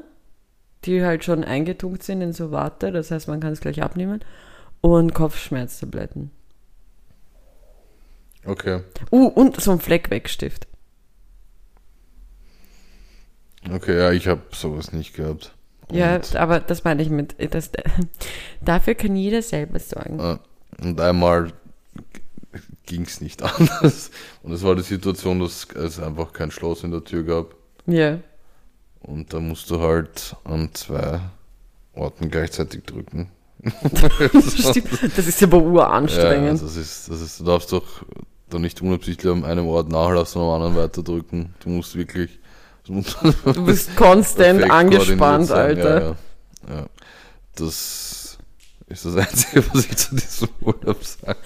[0.84, 4.20] die halt schon eingetunkt sind in so Watte, das heißt, man kann es gleich abnehmen,
[4.80, 6.30] und Kopfschmerztabletten.
[8.44, 8.82] Okay.
[9.10, 10.68] Uh, und so ein Fleckwegstift.
[13.72, 15.52] Okay, ja, ich habe sowas nicht gehabt.
[15.90, 17.70] Ja, Und, aber das meine ich mit, das,
[18.60, 20.38] dafür kann jeder selber sorgen.
[20.80, 21.52] und einmal
[22.86, 24.10] ging es nicht anders.
[24.42, 27.54] Und es war die Situation, dass es einfach kein Schloss in der Tür gab.
[27.86, 28.18] Ja.
[29.00, 31.20] Und da musst du halt an zwei
[31.94, 33.30] Orten gleichzeitig drücken.
[33.62, 36.62] Stimmt, das ist aber Ja, uranstrengend.
[36.62, 37.84] das ist, das ist, du darfst doch
[38.48, 41.54] da nicht unabsichtlich am einem Ort nachlassen und am anderen weiter drücken.
[41.60, 42.38] Du musst wirklich.
[42.86, 45.50] Du musst du bist konstant angespannt.
[45.50, 46.00] Alter.
[46.00, 46.08] Ja,
[46.68, 46.74] ja.
[46.76, 46.86] ja.
[47.56, 48.25] Das
[48.88, 51.38] ist das Einzige, was ich zu diesem Urlaub sage.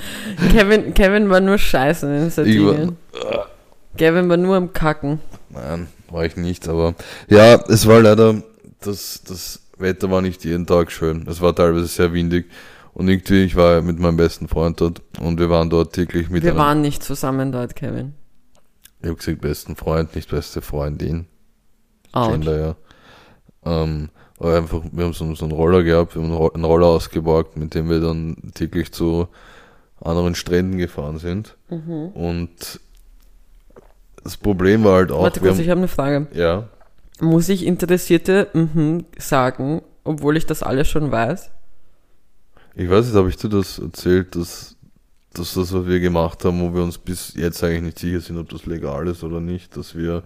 [0.50, 2.96] Kevin, Kevin war nur scheiße in Sardinien.
[3.12, 3.48] war,
[3.96, 5.20] Kevin war nur am Kacken.
[5.48, 6.94] nein, war ich nicht, aber
[7.28, 8.42] ja, es war leider,
[8.80, 11.26] das, das Wetter war nicht jeden Tag schön.
[11.28, 12.50] Es war teilweise sehr windig.
[12.92, 16.42] Und irgendwie, ich war mit meinem besten Freund dort und wir waren dort täglich mit
[16.42, 18.14] Wir waren nicht zusammen dort, Kevin.
[19.00, 21.26] ich habe gesagt, besten Freund, nicht beste Freundin.
[22.12, 22.32] Ouch.
[22.32, 22.76] Gender, ja.
[23.64, 26.64] Ähm, aber einfach, wir haben so, so einen Roller gehabt, wir haben einen Ro- einen
[26.64, 29.28] Roller ausgeborgt, mit dem wir dann täglich zu
[30.00, 31.56] anderen Stränden gefahren sind.
[31.70, 32.08] Mhm.
[32.14, 32.80] Und
[34.24, 36.26] das Problem war halt auch, Warte kurz, ich haben, habe eine Frage.
[36.32, 36.68] ja,
[37.20, 41.50] Muss ich Interessierte mhm, sagen, obwohl ich das alles schon weiß?
[42.74, 44.76] ich weiß nicht, habe ich dir das erzählt, dass,
[45.34, 48.38] dass das, was wir gemacht haben, wo wir uns bis jetzt eigentlich nicht sicher sind,
[48.38, 50.22] ob das legal ist oder nicht, dass wir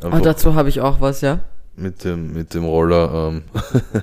[0.00, 1.40] Ah, einfach dazu habe ich auch was, ja.
[1.76, 3.30] Mit dem, mit dem Roller.
[3.30, 3.42] Ähm,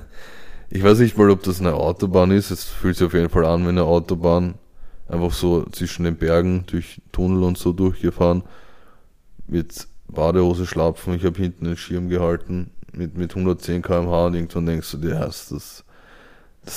[0.70, 2.50] ich weiß nicht mal, ob das eine Autobahn ist.
[2.50, 4.54] Es fühlt sich auf jeden Fall an wie eine Autobahn.
[5.08, 8.42] Einfach so zwischen den Bergen, durch Tunnel und so durchgefahren.
[9.46, 11.14] Mit Badehose schlapfen.
[11.14, 15.10] Ich habe hinten den Schirm gehalten mit, mit 110 km/h und irgendwann denkst du dir,
[15.10, 15.84] ja, das, das,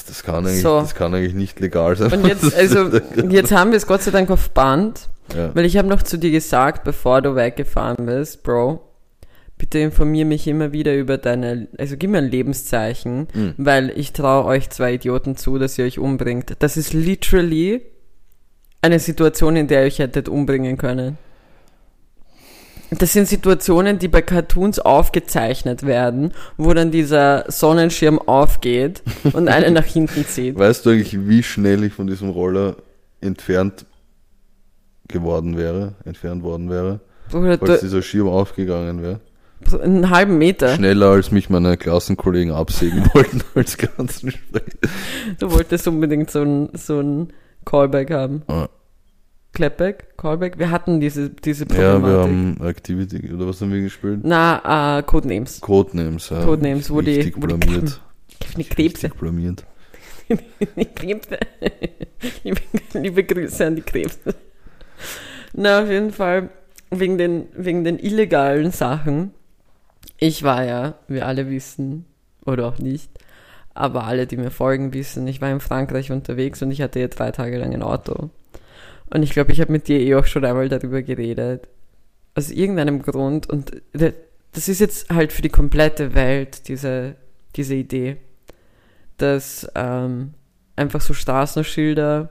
[0.05, 0.79] das, kann eigentlich, So.
[0.79, 2.11] das kann eigentlich nicht legal sein.
[2.11, 2.89] Und jetzt, also,
[3.29, 5.53] jetzt haben wir es Gott sei Dank auf Band, ja.
[5.55, 8.81] weil ich habe noch zu dir gesagt, bevor du weggefahren bist, Bro,
[9.63, 13.53] bitte informier mich immer wieder über deine, also gib mir ein Lebenszeichen, Mhm.
[13.55, 16.57] weil ich traue euch zwei Idioten zu, dass ihr euch umbringt.
[16.59, 17.81] Das ist literally
[18.81, 21.17] eine Situation, in der ihr euch hättet umbringen können.
[22.91, 29.73] Das sind Situationen, die bei Cartoons aufgezeichnet werden, wo dann dieser Sonnenschirm aufgeht und einen
[29.73, 30.55] nach hinten zieht.
[30.59, 32.75] Weißt du eigentlich, wie schnell ich von diesem Roller
[33.21, 33.85] entfernt
[35.07, 36.99] geworden wäre, entfernt worden wäre,
[37.31, 39.21] Oder falls dieser Schirm aufgegangen wäre?
[39.81, 40.75] Einen halben Meter.
[40.75, 44.63] Schneller als mich meine Klassenkollegen absägen wollten als ganzen Sprech.
[45.39, 47.33] Du wolltest unbedingt so ein, so ein
[47.65, 48.43] Callback haben.
[48.47, 48.67] Ah.
[49.53, 50.17] Clapback?
[50.17, 50.57] Callback?
[50.57, 52.03] Wir hatten diese, diese Ja, Problematik.
[52.07, 54.21] wir haben Activity, oder was haben wir gespielt?
[54.23, 55.61] Na, äh, Codenames.
[55.61, 56.43] Codenames, ja.
[56.43, 58.01] Codenames, wo die- wo die blamiert.
[58.57, 59.09] Die Krebse.
[59.09, 59.63] Blamiert.
[60.29, 61.37] Die Krebse.
[62.43, 62.61] liebe,
[62.93, 64.33] liebe Grüße an die Krebse.
[65.53, 66.49] Na, auf jeden Fall,
[66.89, 69.31] wegen den, wegen den illegalen Sachen.
[70.25, 72.05] Ich war ja, wir alle wissen,
[72.45, 73.09] oder auch nicht,
[73.73, 77.09] aber alle, die mir folgen, wissen, ich war in Frankreich unterwegs und ich hatte ja
[77.09, 78.29] drei Tage lang ein Auto.
[79.09, 81.67] Und ich glaube, ich habe mit dir eh auch schon einmal darüber geredet.
[82.35, 83.49] Aus irgendeinem Grund.
[83.49, 84.13] Und da-
[84.53, 87.15] das ist jetzt halt für die komplette Welt, diese,
[87.57, 88.15] diese Idee,
[89.17, 90.35] dass ähm,
[90.77, 92.29] einfach so Straßenschilder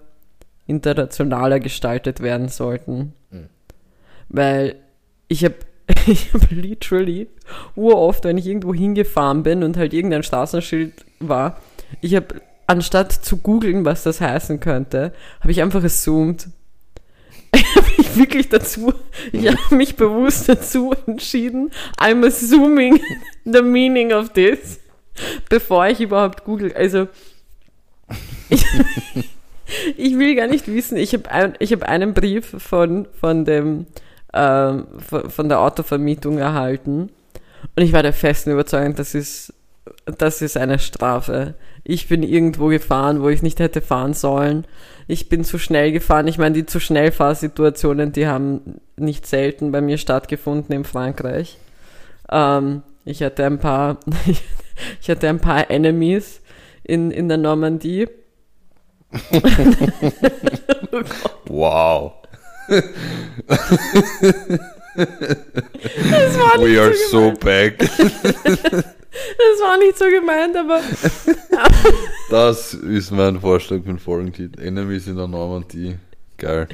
[0.67, 3.13] internationaler gestaltet werden sollten.
[3.31, 3.49] Mhm.
[4.31, 4.77] Weil
[5.29, 5.57] ich habe
[6.07, 7.29] ich hab literally
[7.75, 11.61] uroft, wenn ich irgendwo hingefahren bin und halt irgendein Straßenschild war,
[12.01, 16.49] ich habe anstatt zu googeln, was das heißen könnte, habe ich einfach assumed.
[17.55, 18.95] Ich habe mich wirklich dazu,
[19.31, 22.99] ich habe mich bewusst dazu entschieden, I'm assuming
[23.45, 24.81] the meaning of this,
[25.51, 26.73] bevor ich überhaupt google.
[26.73, 27.09] Also,
[28.49, 28.65] ich,
[29.99, 33.87] ich will gar nicht wissen, ich habe ein, ich hab einen Brief von, von dem,
[34.33, 37.11] ähm, von, der Autovermietung erhalten
[37.77, 39.55] und ich war der festen Überzeugung, das ist,
[40.05, 41.55] das ist eine Strafe.
[41.85, 44.67] Ich bin irgendwo gefahren, wo ich nicht hätte fahren sollen.
[45.09, 46.29] Ich bin zu schnell gefahren.
[46.29, 51.59] Ich meine, die zu schnell Fahrsituationen, die haben nicht selten bei mir stattgefunden in Frankreich.
[52.31, 53.99] Ähm, ich hatte ein paar,
[55.01, 56.41] ich hatte ein paar Enemies
[56.85, 58.09] in, in der Normandie.
[61.47, 62.22] Wow.
[64.95, 67.79] Das war nicht We are so so gemeint.
[67.79, 67.79] back.
[69.13, 70.81] Das war nicht so gemeint, aber
[72.31, 74.63] Das ist mein Vorschlag für den Folgentitel.
[74.63, 75.97] Enemies in der Normandie.
[76.39, 76.67] Geil.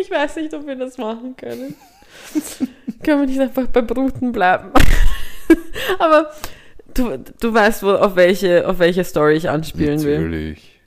[0.00, 1.74] ich weiß nicht, ob wir das machen können.
[3.02, 4.70] können wir nicht einfach bei Bruten bleiben?
[5.98, 6.30] aber
[6.92, 10.18] du, du weißt, wo, auf, welche, auf welche Story ich anspielen will.
[10.18, 10.78] Natürlich.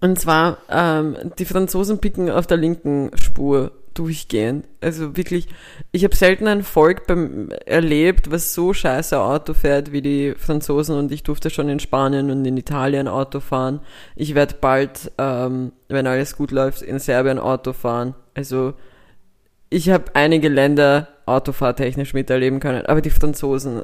[0.00, 4.66] Und zwar, ähm, die Franzosen picken auf der linken Spur durchgehend.
[4.80, 5.48] Also wirklich,
[5.92, 10.96] ich habe selten ein Volk beim, erlebt, was so scheiße Auto fährt wie die Franzosen
[10.96, 13.80] und ich durfte schon in Spanien und in Italien Auto fahren.
[14.16, 18.14] Ich werde bald, ähm, wenn alles gut läuft, in Serbien Auto fahren.
[18.34, 18.74] Also
[19.70, 23.82] ich habe einige Länder autofahrtechnisch miterleben können, aber die Franzosen,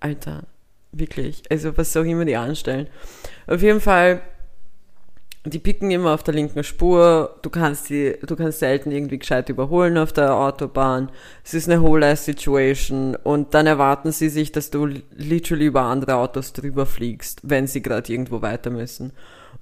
[0.00, 0.44] Alter,
[0.92, 2.88] wirklich, also was auch immer die anstellen.
[3.46, 4.20] Auf jeden Fall
[5.46, 7.36] die picken immer auf der linken Spur.
[7.42, 11.10] Du kannst die, du kannst selten irgendwie gescheit überholen auf der Autobahn.
[11.44, 16.16] Es ist eine whole Situation und dann erwarten sie sich, dass du literally über andere
[16.16, 19.12] Autos drüber fliegst, wenn sie gerade irgendwo weiter müssen.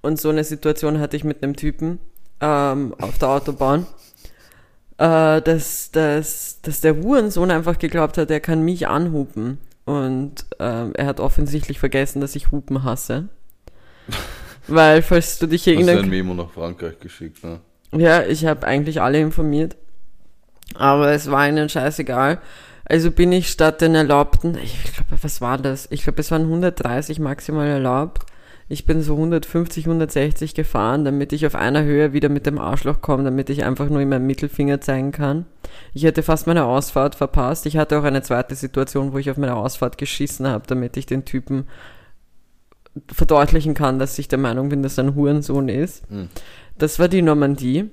[0.03, 1.99] Und so eine Situation hatte ich mit einem Typen
[2.41, 3.87] ähm, auf der Autobahn,
[4.99, 9.59] äh, dass, dass, dass der Hurensohn einfach geglaubt hat, er kann mich anhupen.
[9.85, 13.29] Und ähm, er hat offensichtlich vergessen, dass ich Hupen hasse.
[14.69, 17.61] Weil, falls du dich Hast du ein erinnern Memo nach Frankreich geschickt, ne?
[17.93, 19.77] ja, ich habe eigentlich alle informiert.
[20.75, 22.41] Aber es war ihnen scheißegal.
[22.85, 25.89] Also bin ich statt den erlaubten, ich glaube, was war das?
[25.91, 28.27] Ich glaube, es waren 130 maximal erlaubt.
[28.69, 33.03] Ich bin so 150, 160 gefahren, damit ich auf einer Höhe wieder mit dem Arschloch
[33.03, 35.45] komme, damit ich einfach nur in meinem Mittelfinger zeigen kann.
[35.93, 37.67] Ich hätte fast meine Ausfahrt verpasst.
[37.67, 41.07] Ich hatte auch eine zweite Situation, wo ich auf meine Ausfahrt geschissen habe, damit ich
[41.07, 41.67] den Typen
[43.13, 46.09] verdeutlichen kann, dass ich der Meinung bin, dass er ein Hurensohn ist.
[46.11, 46.29] Hm.
[46.79, 47.91] Das war die Normandie.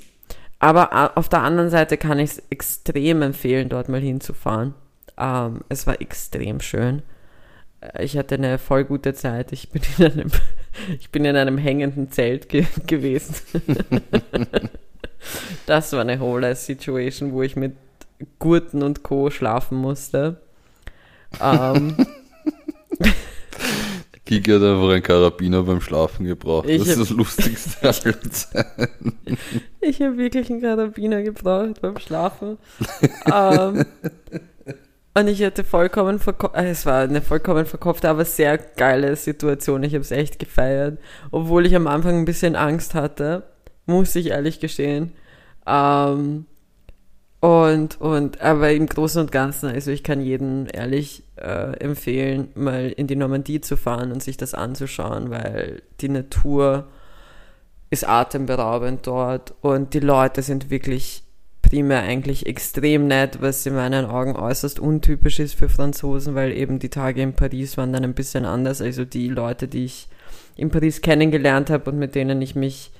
[0.59, 4.73] Aber auf der anderen Seite kann ich es extrem empfehlen, dort mal hinzufahren.
[5.17, 7.01] Ähm, es war extrem schön.
[7.79, 9.53] Äh, Ich hatte eine voll gute Zeit.
[9.53, 10.31] Ich bin in einem,
[10.99, 13.35] ich bin in einem hängenden Zelt ge gewesen.
[15.65, 17.75] das war eine whole Situation, wo ich mit
[18.39, 19.29] Gurten und Co.
[19.29, 20.41] schlafen musste.
[21.41, 21.95] Ähm,
[24.29, 26.69] Kiki hat einfach einen Karabiner beim Schlafen gebraucht.
[26.69, 29.17] Ich das ist das Lustigste aller Zeiten.
[29.81, 32.59] Ich habe wirklich einen Karabiner gebraucht beim Schlafen.
[33.33, 33.85] ähm,
[35.15, 39.81] und ich hatte vollkommen verkopft, es war eine vollkommen verkopfte, aber sehr geile Situation.
[39.81, 40.99] Ich habe es echt gefeiert.
[41.31, 43.49] Obwohl ich am Anfang ein bisschen Angst hatte,
[43.87, 45.11] muss ich ehrlich gestehen.
[45.65, 46.45] Ähm,
[47.41, 52.89] und, und, aber im Großen und Ganzen, also ich kann jedem ehrlich äh, empfehlen, mal
[52.89, 56.87] in die Normandie zu fahren und sich das anzuschauen, weil die Natur
[57.89, 61.23] ist atemberaubend dort und die Leute sind wirklich
[61.61, 66.79] primär eigentlich extrem nett, was in meinen Augen äußerst untypisch ist für Franzosen, weil eben
[66.79, 68.81] die Tage in Paris waren dann ein bisschen anders.
[68.81, 70.07] Also die Leute, die ich
[70.55, 72.91] in Paris kennengelernt habe und mit denen ich mich,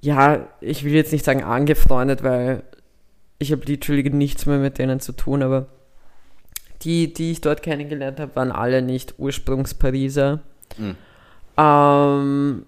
[0.00, 2.62] ja, ich will jetzt nicht sagen angefreundet, weil
[3.38, 5.66] ich habe literally nichts mehr mit denen zu tun, aber
[6.82, 10.40] die, die ich dort kennengelernt habe, waren alle nicht Ursprungs-Pariser.
[10.76, 10.96] Mhm.
[11.56, 12.66] Ähm,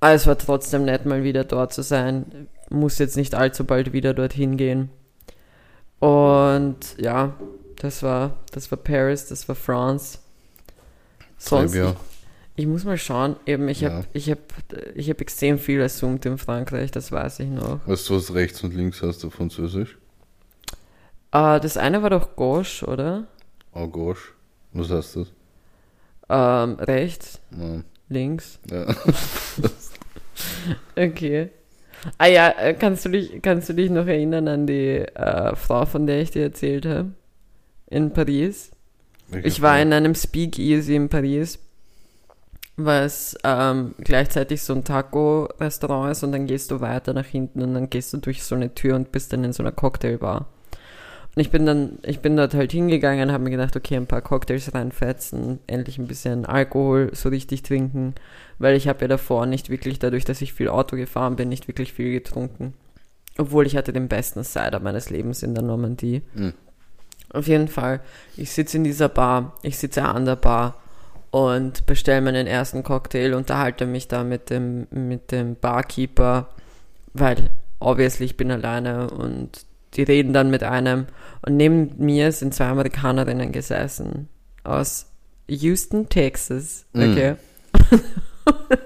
[0.00, 2.48] aber es war trotzdem nett, mal wieder dort zu sein.
[2.70, 4.90] Muss jetzt nicht allzu bald wieder dorthin gehen.
[5.98, 7.34] Und ja,
[7.76, 10.18] das war, das war Paris, das war France.
[11.38, 11.96] Sonst, Ja.
[12.56, 13.90] Ich, ich muss mal schauen, eben, ich Ja.
[13.92, 14.38] habe ich hab,
[14.94, 17.80] ich hab extrem viel assumed in Frankreich, das weiß ich noch.
[17.86, 19.98] Weißt du, was rechts und links heißt auf Französisch?
[21.32, 23.26] Äh, das eine war doch Gauche, oder?
[23.74, 24.32] En gauche.
[24.72, 25.28] Was heißt das?
[26.28, 27.84] Ähm, rechts, Nein.
[28.08, 28.58] links.
[28.70, 28.86] Ja.
[30.96, 31.50] Okay.
[32.18, 35.86] Ah ja, äh, kannst du dich, kannst du dich noch erinnern an die äh, Frau,
[35.86, 37.12] von der ich dir erzählt habe?
[37.88, 38.70] In Paris?
[39.42, 41.58] Ich war in einem Speakeasy in Paris,
[42.76, 47.74] was ähm, gleichzeitig so ein Taco-Restaurant ist und dann gehst du weiter nach hinten und
[47.74, 50.46] dann gehst du durch so eine Tür und bist dann in so einer Cocktailbar.
[51.36, 54.22] Und ich bin dann, ich bin dort halt hingegangen, habe mir gedacht, okay, ein paar
[54.22, 58.14] Cocktails reinfetzen, endlich ein bisschen Alkohol so richtig trinken,
[58.58, 61.66] weil ich habe ja davor nicht wirklich, dadurch, dass ich viel Auto gefahren bin, nicht
[61.66, 62.74] wirklich viel getrunken.
[63.36, 66.22] Obwohl ich hatte den besten Cider meines Lebens in der Normandie.
[66.34, 66.54] Mhm.
[67.30, 68.00] Auf jeden Fall,
[68.36, 70.80] ich sitze in dieser Bar, ich sitze an der Bar
[71.34, 76.50] und bestelle meinen ersten Cocktail, unterhalte mich da mit dem, mit dem Barkeeper,
[77.12, 81.06] weil obviously ich bin alleine und die reden dann mit einem
[81.42, 84.28] und neben mir sind zwei Amerikanerinnen gesessen
[84.62, 85.06] aus
[85.48, 87.02] Houston, Texas, Mm.
[87.02, 87.34] okay.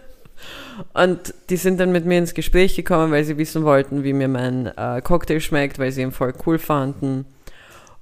[0.95, 4.29] Und die sind dann mit mir ins Gespräch gekommen, weil sie wissen wollten, wie mir
[4.29, 7.25] mein äh, Cocktail schmeckt, weil sie ihn voll cool fanden.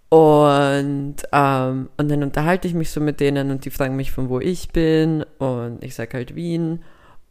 [0.08, 4.28] Und, ähm, und dann unterhalte ich mich so mit denen und die fragen mich, von
[4.28, 5.24] wo ich bin.
[5.38, 6.80] Und ich sage halt Wien.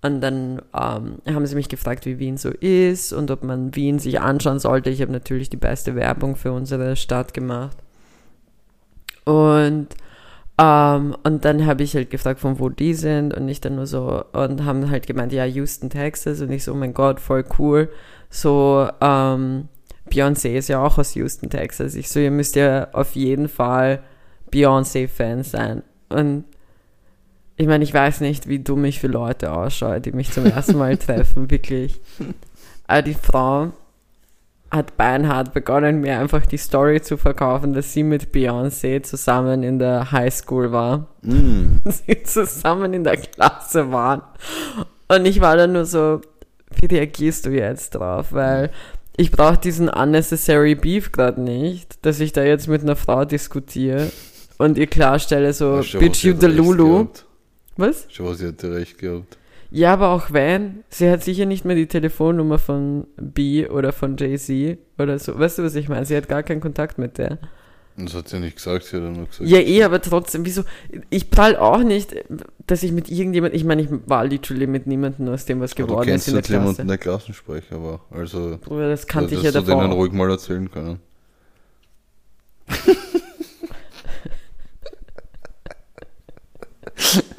[0.02, 3.98] Und dann ähm, haben sie mich gefragt, wie Wien so ist und ob man Wien
[3.98, 4.90] sich anschauen sollte.
[4.90, 7.78] Ich habe natürlich die beste Werbung für unsere Stadt gemacht.
[9.24, 9.88] Und,
[10.60, 13.88] ähm, und dann habe ich halt gefragt, von wo die sind und ich dann nur
[13.88, 16.42] so, und haben halt gemeint, ja, Houston, Texas.
[16.42, 17.90] Und ich so, oh mein Gott, voll cool.
[18.30, 19.70] So, ähm,
[20.10, 21.96] Beyoncé ist ja auch aus Houston, Texas.
[21.96, 24.02] Ich so, ihr müsst ja auf jeden Fall
[24.52, 25.84] Beyoncé-Fan sein.
[26.10, 26.46] Und
[27.58, 30.78] ich meine, ich weiß nicht, wie dumm ich für Leute ausschaue, die mich zum ersten
[30.78, 32.00] Mal treffen, wirklich.
[32.88, 33.72] Aber die Frau
[34.72, 39.80] hat beinhart begonnen, mir einfach die Story zu verkaufen, dass sie mit Beyoncé zusammen in
[39.80, 41.08] der Highschool war.
[41.22, 41.78] Mm.
[41.86, 44.22] sie zusammen in der Klasse waren.
[45.08, 46.22] Und ich war dann nur so,
[46.72, 48.34] wie reagierst du jetzt drauf?
[48.34, 48.72] Weil
[49.18, 54.12] ich brauche diesen unnecessary beef gerade nicht, dass ich da jetzt mit einer Frau diskutiere
[54.58, 57.08] und ihr klarstelle so, du bitch you the hat Lulu.
[57.78, 58.08] Was?
[58.10, 59.38] Schon was, sie hatte recht gehabt.
[59.72, 64.16] Ja, aber auch wenn, sie hat sicher nicht mehr die Telefonnummer von B oder von
[64.16, 65.38] Jay-Z oder so.
[65.38, 66.06] Weißt du, was ich meine?
[66.06, 67.40] Sie hat gar keinen Kontakt mit der.
[67.98, 69.50] Das hat sie nicht gesagt, sie hat nur gesagt.
[69.50, 70.64] Ja, eh, aber trotzdem, wieso?
[71.10, 72.14] Ich prall auch nicht,
[72.68, 76.10] dass ich mit irgendjemand, ich meine, ich war literally mit niemandem aus dem, was geworden
[76.10, 76.88] ist in der jetzt jemanden, Klasse.
[76.88, 78.02] der Klassensprecher war.
[78.12, 79.96] Also, Bruder, das kannte dass ich ja du denen davor.
[79.96, 81.00] ruhig mal erzählen können.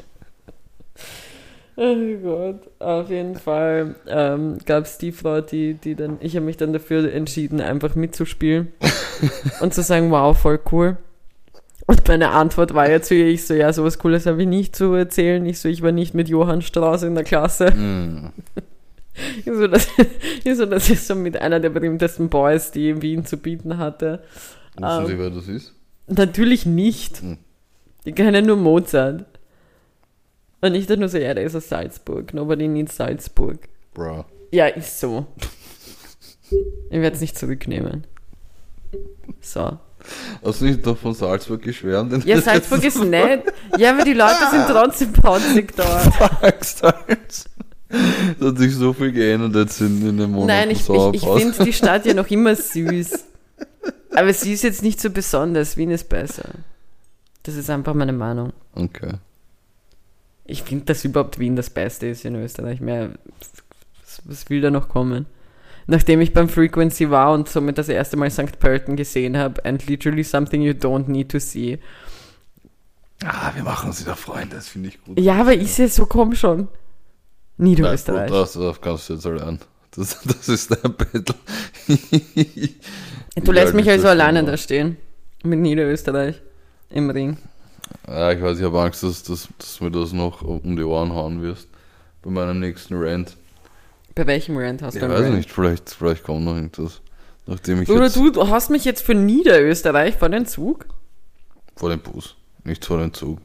[1.79, 6.45] Oh Gott, auf jeden Fall ähm, gab es die Frau, die, die dann, ich habe
[6.45, 8.73] mich dann dafür entschieden, einfach mitzuspielen
[9.61, 10.97] und zu sagen, wow, voll cool.
[11.85, 14.93] Und meine Antwort war jetzt wie ich so, ja, sowas Cooles habe ich nicht zu
[14.93, 15.45] erzählen.
[15.45, 17.71] Ich so, ich war nicht mit Johann Strauß in der Klasse.
[17.71, 18.33] Mm.
[19.39, 19.87] Ich so, das,
[20.43, 24.21] ich so, das ist so mit einer der berühmtesten Boys, die Wien zu bieten hatte.
[24.75, 25.07] Wissen Ähm.
[25.07, 25.73] Sie, wer das ist?
[26.05, 27.21] Natürlich nicht.
[27.21, 27.39] Hm.
[28.05, 29.25] Die kennen nur Mozart.
[30.61, 32.33] Und ich dachte nur so, ja, der ist aus Salzburg.
[32.33, 33.59] Nobody needs Salzburg.
[33.93, 34.25] Bra.
[34.51, 35.25] Ja, ist so.
[36.89, 38.07] Ich werde es nicht zurücknehmen.
[39.41, 39.77] So.
[40.41, 42.23] Hast du nicht doch von Salzburg geschwärmt?
[42.25, 43.43] Ja, Salzburg ist nett.
[43.77, 46.13] Ja, aber die Leute sind trotzdem protzig dort.
[46.41, 47.49] Sagst halt.
[47.89, 51.63] Es hat sich so viel geändert jetzt in, den Monaten Nein, ich, ich, ich finde
[51.65, 53.25] die Stadt ja noch immer süß.
[54.15, 55.77] Aber sie ist jetzt nicht so besonders.
[55.77, 56.49] Wien ist besser.
[57.43, 58.53] Das ist einfach meine Meinung.
[58.73, 59.13] Okay.
[60.47, 62.79] Ich finde, dass überhaupt Wien das Beste ist in Österreich.
[62.79, 63.11] Mehr,
[64.01, 65.25] was, was will da noch kommen?
[65.85, 68.59] Nachdem ich beim Frequency war und somit das erste Mal St.
[68.59, 71.79] Pölten gesehen habe, and literally something you don't need to see.
[73.23, 75.19] Ah, wir machen uns wieder Freunde, das finde ich gut.
[75.19, 76.67] Ja, aber ist ja so, komm schon.
[77.57, 78.29] Nein, Niederösterreich.
[78.29, 79.59] Das, das kannst du jetzt allein.
[79.95, 81.23] Das, das ist dein Battle.
[83.35, 84.97] Du lässt mich also alleine da stehen.
[85.43, 86.41] Mit Niederösterreich.
[86.89, 87.37] Im Ring.
[88.07, 91.13] Ja, ich weiß, ich habe Angst, dass, dass, dass mir das noch um die Ohren
[91.13, 91.67] hauen wirst.
[92.21, 93.37] Bei meinem nächsten Rant.
[94.15, 95.35] Bei welchem Rant hast Ich du einen weiß Rant?
[95.35, 97.01] nicht, vielleicht, vielleicht kommt noch irgendwas.
[97.45, 100.85] Nachdem ich Oder jetzt du, hast mich jetzt für Niederösterreich vor den Zug?
[101.75, 103.39] vor dem Bus, nicht vor dem Zug.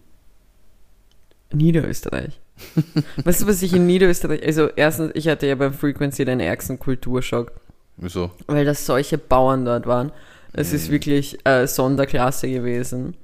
[1.52, 2.40] Niederösterreich.
[3.24, 6.78] weißt du, was ich in Niederösterreich, also erstens, ich hatte ja beim Frequency den ärgsten
[6.78, 7.52] Kulturschock,
[7.96, 8.30] Wieso?
[8.46, 10.12] weil das solche Bauern dort waren.
[10.54, 13.16] Es ist wirklich äh, Sonderklasse gewesen.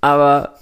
[0.00, 0.54] Aber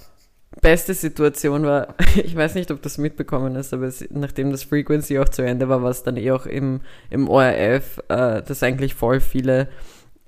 [0.61, 4.63] beste Situation war, ich weiß nicht, ob du das mitbekommen hast, aber es, nachdem das
[4.63, 8.63] Frequency auch zu Ende war, war es dann eh auch im, im ORF, äh, dass
[8.63, 9.67] eigentlich voll viele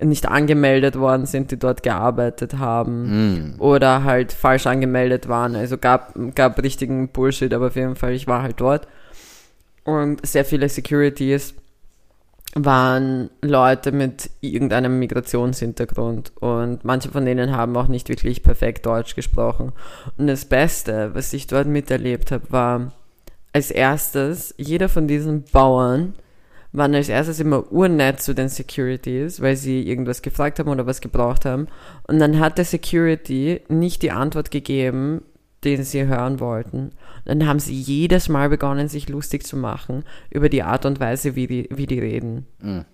[0.00, 3.60] nicht angemeldet worden sind, die dort gearbeitet haben Hm.
[3.60, 5.56] oder halt falsch angemeldet waren.
[5.56, 8.86] Also gab, gab richtigen Bullshit, aber auf jeden Fall, ich war halt dort.
[9.82, 11.54] Und sehr viele Securities
[12.54, 19.14] waren Leute mit irgendeinem Migrationshintergrund und manche von denen haben auch nicht wirklich perfekt Deutsch
[19.14, 19.72] gesprochen.
[20.16, 22.92] Und das Beste, was ich dort miterlebt habe, war
[23.52, 26.14] als erstes, jeder von diesen Bauern
[26.72, 31.00] waren als erstes immer urnett zu den Securities, weil sie irgendwas gefragt haben oder was
[31.00, 31.66] gebraucht haben.
[32.06, 35.22] Und dann hat der Security nicht die Antwort gegeben,
[35.64, 36.92] den sie hören wollten.
[37.24, 41.34] Dann haben sie jedes Mal begonnen, sich lustig zu machen über die Art und Weise,
[41.34, 42.46] wie die, wie die reden.
[42.60, 42.84] Mhm.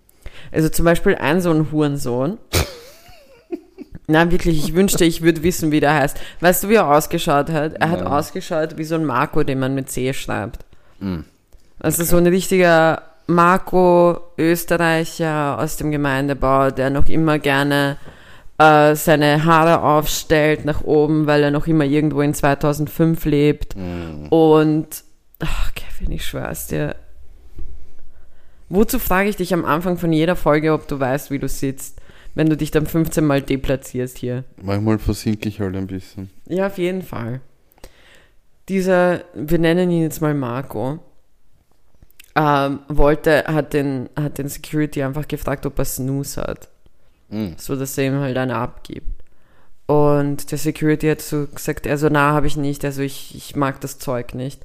[0.51, 2.39] Also zum Beispiel ein so ein Hurensohn.
[4.07, 6.19] Na, wirklich, ich wünschte, ich würde wissen, wie der heißt.
[6.41, 7.75] Weißt du, wie er ausgeschaut hat?
[7.75, 8.09] Er hat Nein.
[8.09, 10.65] ausgeschaut wie so ein Marco, den man mit C schreibt.
[11.01, 11.25] Mhm.
[11.79, 17.97] Also so ein richtiger Marco Österreicher aus dem Gemeindebau, der noch immer gerne
[18.59, 23.77] äh, seine Haare aufstellt nach oben, weil er noch immer irgendwo in 2005 lebt.
[23.77, 24.29] Mhm.
[24.29, 25.05] Und,
[25.41, 26.97] ach, Kevin, ich schwör's dir.
[28.69, 32.01] Wozu frage ich dich am Anfang von jeder Folge, ob du weißt, wie du sitzt?
[32.35, 34.45] wenn du dich dann 15 Mal deplatzierst hier.
[34.61, 36.31] Manchmal versinke ich halt ein bisschen.
[36.47, 37.41] Ja, auf jeden Fall.
[38.69, 40.99] Dieser, wir nennen ihn jetzt mal Marco,
[42.35, 46.69] ähm, wollte, hat den, hat den Security einfach gefragt, ob er Snooze hat.
[47.35, 47.55] Mhm.
[47.59, 49.23] So dass er ihm halt eine abgibt.
[49.87, 53.81] Und der Security hat so gesagt, also na, habe ich nicht, also ich, ich mag
[53.81, 54.65] das Zeug nicht.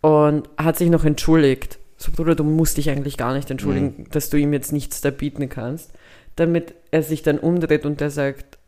[0.00, 1.78] Und hat sich noch entschuldigt.
[1.98, 5.10] So, Bruder, du musst dich eigentlich gar nicht entschuldigen, dass du ihm jetzt nichts da
[5.10, 5.92] bieten kannst.
[6.36, 8.58] Damit er sich dann umdreht und der sagt,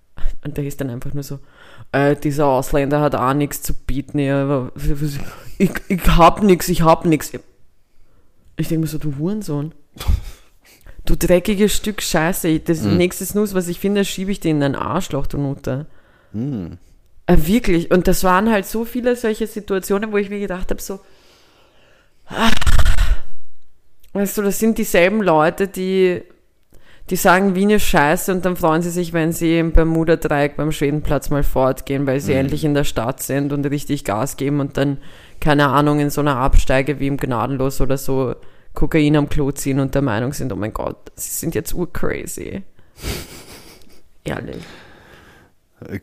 [0.44, 1.38] und der ist dann einfach nur so,
[1.92, 4.70] äh, dieser Ausländer hat auch nichts zu bieten, ja,
[5.58, 7.32] ich, ich hab nix, ich hab nix.
[8.56, 9.72] Ich denke mir so, du Hurensohn.
[11.06, 12.60] Du dreckiges Stück Scheiße.
[12.60, 15.86] Das nächste Snooze, was ich finde, schiebe ich dir in dein Arschloch, du Nutte.
[16.32, 16.78] Mhm.
[17.26, 17.90] Äh, wirklich.
[17.90, 21.00] Und das waren halt so viele solche Situationen, wo ich mir gedacht habe, so,
[22.26, 22.50] ah,
[24.14, 26.22] weißt du, das sind dieselben Leute, die,
[27.10, 30.72] die sagen, Wien ist scheiße und dann freuen sie sich, wenn sie im Bermuda-Dreieck beim
[30.72, 34.78] Schwedenplatz mal fortgehen, weil sie endlich in der Stadt sind und richtig Gas geben und
[34.78, 34.98] dann,
[35.40, 38.34] keine Ahnung, in so einer Absteige wie im Gnadenlos oder so
[38.74, 42.62] Kokain am Klo ziehen und der Meinung sind, oh mein Gott, sie sind jetzt urcrazy.
[44.24, 44.62] Ehrlich.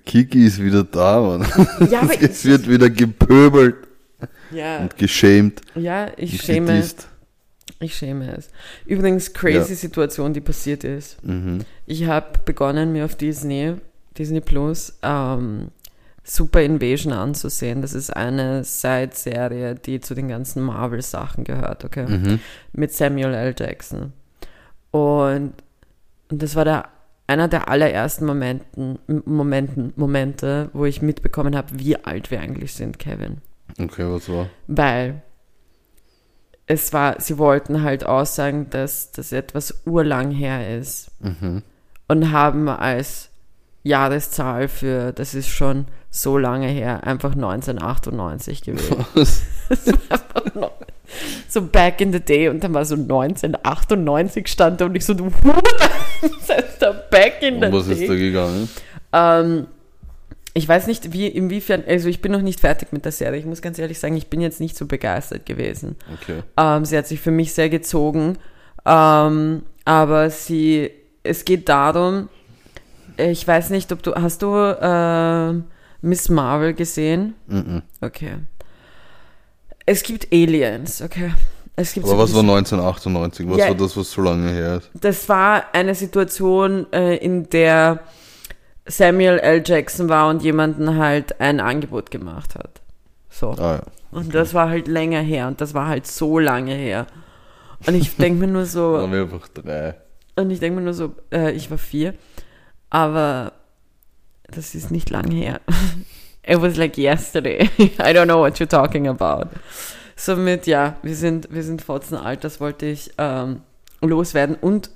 [0.06, 1.48] Kiki ist wieder da, Mann.
[1.90, 3.76] Ja, aber es wird wieder gepöbelt
[4.52, 5.62] Ja, und geschämt.
[5.76, 7.08] ja, ich und schäme, gedisst.
[7.80, 8.50] ich schäme es.
[8.86, 9.76] Übrigens, crazy Ja.
[9.76, 11.24] Situation, die passiert ist.
[11.26, 11.60] Mhm.
[11.88, 13.74] Ich habe begonnen, mir auf Disney,
[14.18, 15.70] Disney Plus, ähm,
[16.24, 17.82] Super Invasion anzusehen.
[17.82, 22.06] Das ist eine Side-Serie, die zu den ganzen Marvel-Sachen gehört, okay?
[22.08, 22.40] Mhm.
[22.74, 23.56] Mit Samuel L.
[23.58, 24.14] Jackson.
[24.92, 25.54] Und,
[26.30, 26.90] und das war der,
[27.28, 33.00] einer der allerersten Momenten, Momenten, Momente, wo ich mitbekommen habe, wie alt wir eigentlich sind,
[33.00, 33.38] Kevin.
[33.80, 34.48] Okay, was war?
[34.68, 35.22] Weil
[36.68, 41.64] es war, sie wollten halt aussagen, dass das etwas urlang her ist Mhm.
[42.08, 43.31] und haben als
[43.84, 49.06] Jahreszahl für, das ist schon so lange her, einfach 1998 gewählt.
[49.16, 49.44] Was?
[50.10, 50.72] Einfach noch-
[51.50, 55.14] so back in the day und dann war so 1998 stand da und ich so,
[55.14, 55.30] du
[56.80, 58.18] da back in the Um was ist da day?
[58.18, 58.70] gegangen?
[59.12, 59.68] Ähm,
[60.54, 63.40] ich weiß nicht, wie, inwiefern, also ich bin noch nicht fertig mit der Serie.
[63.40, 65.96] Ich muss ganz ehrlich sagen, ich bin jetzt nicht so begeistert gewesen.
[66.22, 66.44] Okay.
[66.58, 68.38] Ähm, sie hat sich für mich sehr gezogen.
[68.86, 70.92] Ähm, aber sie,
[71.24, 72.30] es geht darum,
[73.30, 75.54] ich weiß nicht, ob du, hast du äh,
[76.02, 77.36] Miss Marvel gesehen?
[77.48, 77.82] Mhm.
[78.02, 78.38] Okay.
[79.86, 81.34] Es gibt Aliens, okay.
[81.76, 83.50] Es gibt Aber so was war diese- 1998?
[83.50, 83.68] Was Ja.
[83.70, 84.92] war das, was so lange her ist?
[84.94, 88.00] das war eine Situation, äh, in der
[88.86, 89.64] Samuel L.
[89.66, 92.82] Jackson war und jemanden halt ein Angebot gemacht hat.
[93.30, 93.52] So.
[93.52, 93.82] Ah ja.
[94.12, 97.08] Und das war halt länger her und das war halt so lange her.
[97.88, 99.96] Und ich denke mir nur so, waren wir einfach drei.
[100.36, 102.14] und ich denke mir nur so, äh, ich war vier,
[102.92, 103.54] aber
[104.44, 105.60] das ist nicht lang her.
[106.48, 107.64] It was like yesterday.
[107.80, 109.50] I don't know what you're talking about.
[110.16, 113.62] Somit, ja, wir sind, wir sind fotzen alt, das wollte ich ähm,
[114.02, 114.56] loswerden.
[114.56, 114.92] Und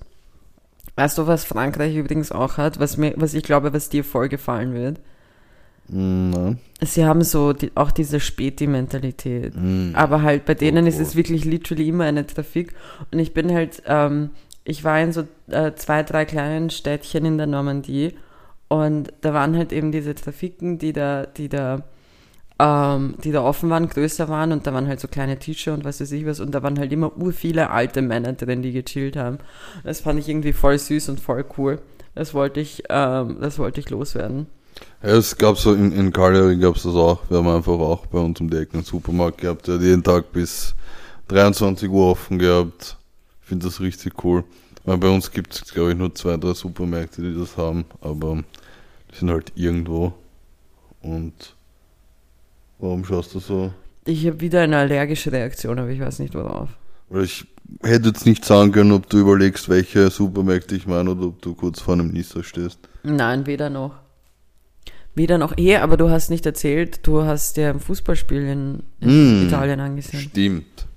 [0.96, 4.30] weißt du, was Frankreich übrigens auch hat, was mir, was ich glaube, was dir voll
[4.30, 5.00] gefallen wird?
[5.88, 6.60] Nein.
[6.82, 9.54] Sie haben so die, auch diese Späti-Mentalität.
[9.56, 9.92] Mm.
[9.94, 12.74] Aber halt bei denen Oh ist es wirklich literally immer eine Trafik.
[13.12, 14.32] Und ich bin halt, ähm,
[14.66, 18.16] ich war in so äh, zwei, drei kleinen Städtchen in der Normandie
[18.68, 21.84] und da waren halt eben diese Trafiken, die da, die da,
[22.58, 25.86] ähm, die da offen waren, größer waren und da waren halt so kleine Tische und
[25.86, 28.72] was weiß ich was und da waren halt immer ur viele alte Männer drin, die
[28.72, 29.38] gechillt haben.
[29.84, 31.80] Das fand ich irgendwie voll süß und voll cool.
[32.16, 34.48] Das wollte ich, ähm, das wollte ich loswerden.
[35.02, 37.20] Es gab so in, in Cagliari gab es das auch.
[37.30, 40.04] Wir haben einfach auch bei uns um die Ecke einen Supermarkt gehabt, der hat jeden
[40.04, 40.74] Tag bis
[41.28, 42.98] 23 Uhr offen gehabt.
[43.46, 44.44] Ich finde das richtig cool.
[44.86, 48.44] Weil bei uns gibt es, glaube ich, nur zwei, drei Supermärkte, die das haben, aber
[49.12, 50.14] die sind halt irgendwo.
[51.04, 51.56] Und
[52.80, 53.72] warum schaust du so?
[54.06, 56.70] Ich habe wieder eine allergische Reaktion, aber ich weiß nicht worauf.
[57.10, 57.46] Weil ich
[57.84, 61.54] hätte jetzt nicht sagen können, ob du überlegst, welche Supermärkte ich meine oder ob du
[61.54, 62.80] kurz vor einem Nieser stehst.
[63.04, 63.94] Nein, weder noch.
[65.14, 65.56] Weder noch.
[65.58, 69.48] Eh, aber du hast nicht erzählt, du hast dir ein Fußballspiel in, in Mm.
[69.48, 70.20] Italien angesehen.
[70.30, 70.88] Stimmt.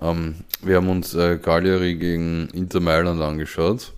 [0.00, 3.92] Ähm, wir haben uns äh, Cagliari gegen Inter Mailand angeschaut.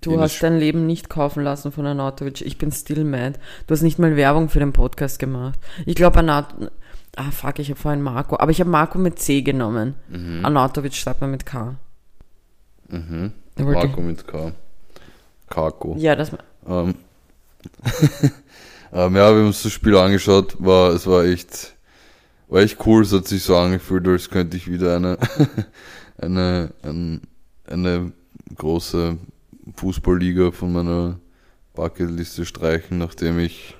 [0.00, 2.40] Du in hast dein Leben nicht kaufen lassen von Anatovic.
[2.40, 3.38] Ich bin still mad.
[3.66, 5.58] Du hast nicht mal Werbung für den Podcast gemacht.
[5.86, 6.54] Ich glaube, Anat...
[7.14, 8.36] Ah, fuck, ich habe vorhin Marco.
[8.38, 9.94] Aber ich habe Marco mit C genommen.
[10.42, 11.76] Anatovic schreibt man mit K.
[12.88, 13.32] Mhm.
[13.58, 14.52] Marco mit K.
[15.48, 15.96] Kako.
[15.98, 16.32] Ja, das...
[16.66, 16.94] Ähm,
[18.92, 21.74] ähm, ja, wir haben uns das Spiel angeschaut, war, es war echt,
[22.52, 25.16] war echt cool, es hat sich so angefühlt, als könnte ich wieder eine,
[26.18, 27.22] eine, ein,
[27.66, 28.12] eine
[28.54, 29.16] große
[29.76, 31.18] Fußballliga von meiner
[31.72, 33.74] Bucketliste streichen, nachdem ich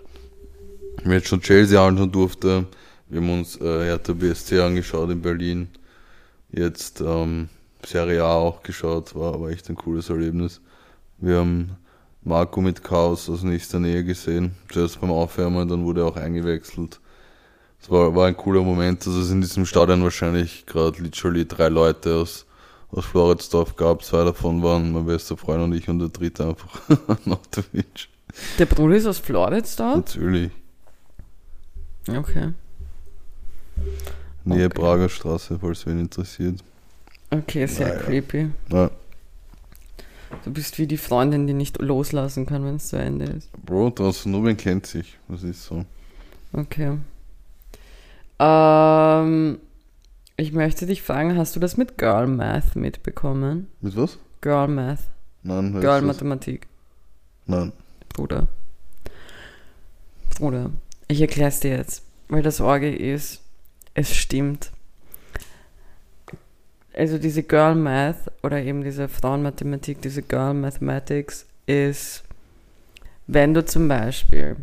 [1.05, 2.67] mir jetzt schon Chelsea anschauen durfte.
[3.11, 5.69] Wir haben uns äh, Hertha BSC angeschaut in Berlin.
[6.51, 7.51] Jetzt ähm,
[7.85, 10.63] Serie A auch geschaut, war aber echt ein cooles Erlebnis.
[11.19, 11.77] Wir haben
[12.23, 14.53] Marco mit Chaos aus nächster Nähe gesehen.
[14.73, 17.02] Zuerst beim Aufwärmen, dann wurde er auch eingewechselt.
[17.83, 19.05] Es war, war ein cooler Moment.
[19.07, 22.47] Also es in diesem Stadion wahrscheinlich gerade literally drei Leute aus,
[22.93, 24.05] aus Floridsdorf gab.
[24.05, 26.81] Zwei davon waren mein bester Freund und ich und der dritte einfach
[27.25, 28.09] Natovic.
[28.59, 29.97] Der Bruder ist aus Floridsdorf?
[29.97, 30.53] Natürlich.
[32.09, 32.53] Okay.
[34.45, 34.75] Nähe Okay.
[34.81, 36.61] Prager Straße, falls wen interessiert.
[37.31, 38.01] Okay, sehr Naja.
[38.01, 38.51] creepy.
[38.71, 38.91] Ja.
[40.45, 43.51] Du bist wie die Freundin, die nicht loslassen kann, wenn es zu Ende ist.
[43.65, 45.19] Bro, draußen nur wen kennt sich.
[45.29, 45.85] Das ist so.
[46.53, 46.99] Okay.
[48.43, 49.61] Ähm,
[50.37, 53.69] ich möchte dich fragen, hast du das mit Girl Math mitbekommen?
[53.81, 54.19] Mit was?
[54.41, 54.99] Girl Math.
[55.45, 56.03] Nein, Girl?
[56.03, 56.67] Mathematik.
[57.47, 57.73] Nein.
[58.09, 58.49] Bruder.
[60.37, 60.71] Bruder.
[61.07, 62.03] Ich erkläre es dir jetzt.
[62.29, 63.43] Weil das Orgel ist,
[63.95, 64.73] es stimmt.
[66.95, 72.25] Also diese Girl Math oder eben diese Frauenmathematik, diese Girl Mathematics ist,
[73.27, 74.57] wenn du zum Beispiel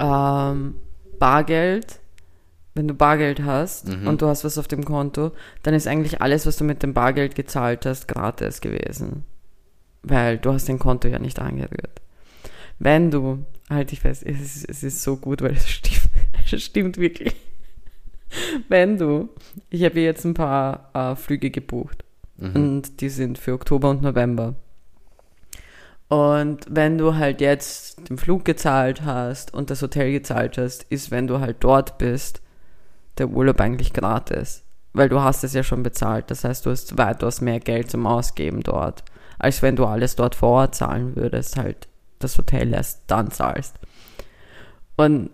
[0.00, 0.74] ähm,
[1.18, 2.00] Bargeld,
[2.74, 4.06] wenn du Bargeld hast Mhm.
[4.08, 6.94] und du hast was auf dem Konto, dann ist eigentlich alles, was du mit dem
[6.94, 9.24] Bargeld gezahlt hast, gratis gewesen.
[10.02, 12.00] Weil du hast dein Konto ja nicht angerührt.
[12.78, 16.00] Wenn du, halt ich fest, es ist, es ist so gut, weil es stimmt,
[16.52, 17.34] es stimmt wirklich.
[18.68, 19.28] Wenn du,
[19.68, 22.04] ich habe jetzt ein paar äh, Flüge gebucht
[22.38, 22.56] Mhm.
[22.56, 24.54] und die sind für Oktober und November.
[26.08, 31.10] Und wenn du halt jetzt den Flug gezahlt hast und das Hotel gezahlt hast, ist,
[31.10, 32.41] wenn du halt dort bist,
[33.18, 34.62] der Urlaub eigentlich gratis.
[34.92, 36.30] Weil du hast es ja schon bezahlt.
[36.30, 39.04] Das heißt, du hast weitaus mehr Geld zum Ausgeben dort,
[39.38, 41.88] als wenn du alles dort vor Ort zahlen würdest, halt
[42.18, 43.76] das Hotel erst dann zahlst.
[44.96, 45.30] Und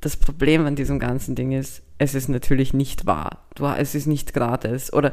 [0.00, 3.44] das Problem an diesem ganzen Ding ist, es ist natürlich nicht wahr.
[3.54, 4.92] Du, es ist nicht gratis.
[4.92, 5.12] Oder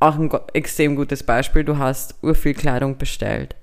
[0.00, 3.54] auch ein extrem gutes Beispiel, du hast urviel Kleidung bestellt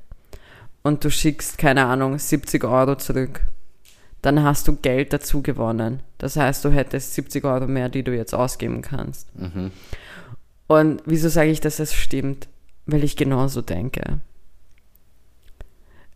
[0.84, 3.42] und du schickst, keine Ahnung, 70 Euro zurück.
[4.22, 6.02] Dann hast du Geld dazu gewonnen.
[6.18, 9.34] Das heißt, du hättest 70 Euro mehr, die du jetzt ausgeben kannst.
[9.36, 9.72] Mhm.
[10.68, 12.48] Und wieso sage ich, dass es stimmt?
[12.86, 14.20] Weil ich genauso denke.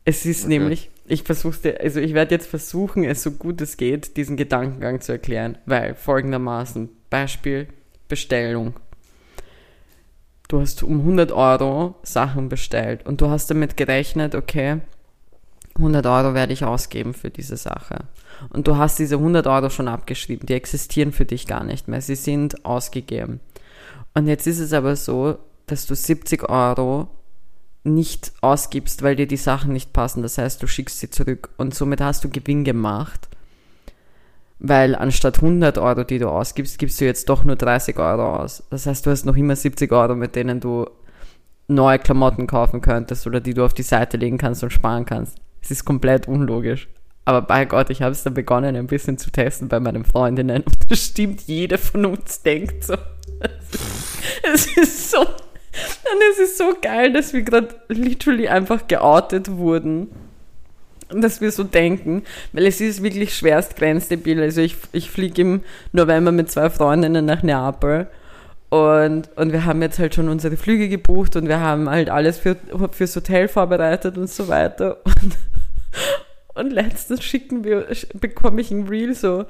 [0.06, 0.60] Es ist Okay.
[0.60, 5.00] nämlich, ich versuche, also ich werde jetzt versuchen, es so gut es geht, diesen Gedankengang
[5.00, 7.68] zu erklären, weil folgendermaßen, Beispiel,
[8.10, 8.74] Bestellung.
[10.50, 14.82] Du hast um 100 Euro Sachen bestellt und du hast damit gerechnet, okay,
[15.76, 18.06] 100 Euro werde ich ausgeben für diese Sache.
[18.50, 22.02] Und du hast diese 100 Euro schon abgeschrieben, die existieren für dich gar nicht mehr,
[22.02, 23.40] sie sind ausgegeben.
[24.14, 27.08] Und jetzt ist es aber so, dass du 70 Euro
[27.84, 30.22] nicht ausgibst, weil dir die Sachen nicht passen.
[30.22, 33.28] Das heißt, du schickst sie zurück und somit hast du Gewinn gemacht,
[34.60, 38.64] weil anstatt 100 Euro, die du ausgibst, gibst du jetzt doch nur 30 Euro aus.
[38.70, 40.86] Das heißt, du hast noch immer 70 Euro, mit denen du
[41.68, 45.43] neue Klamotten kaufen könntest oder die du auf die Seite legen kannst und sparen kannst.
[45.64, 46.90] Es ist komplett unlogisch.
[47.26, 50.64] Aber bei Gott, ich habe es dann begonnen, ein bisschen zu testen bei meinen Freundinnen
[50.64, 52.96] und das stimmt, jede von uns denkt so.
[54.44, 60.10] Es ist so, und es ist so geil, dass wir gerade literally einfach geoutet wurden.
[61.10, 64.42] Und dass wir so denken, weil es ist wirklich schwerst grenzdebil.
[64.42, 65.62] Also ich, ich fliege im
[65.92, 68.08] November mit zwei Freundinnen nach Neapel
[68.74, 72.40] und, und wir haben jetzt halt schon unsere Flüge gebucht und wir haben halt alles
[72.40, 72.56] für,
[72.92, 74.98] fürs Hotel vorbereitet und so weiter.
[75.06, 77.86] Und, und letztens schicken wir,
[78.20, 79.46] bekomme ich ein Reel so,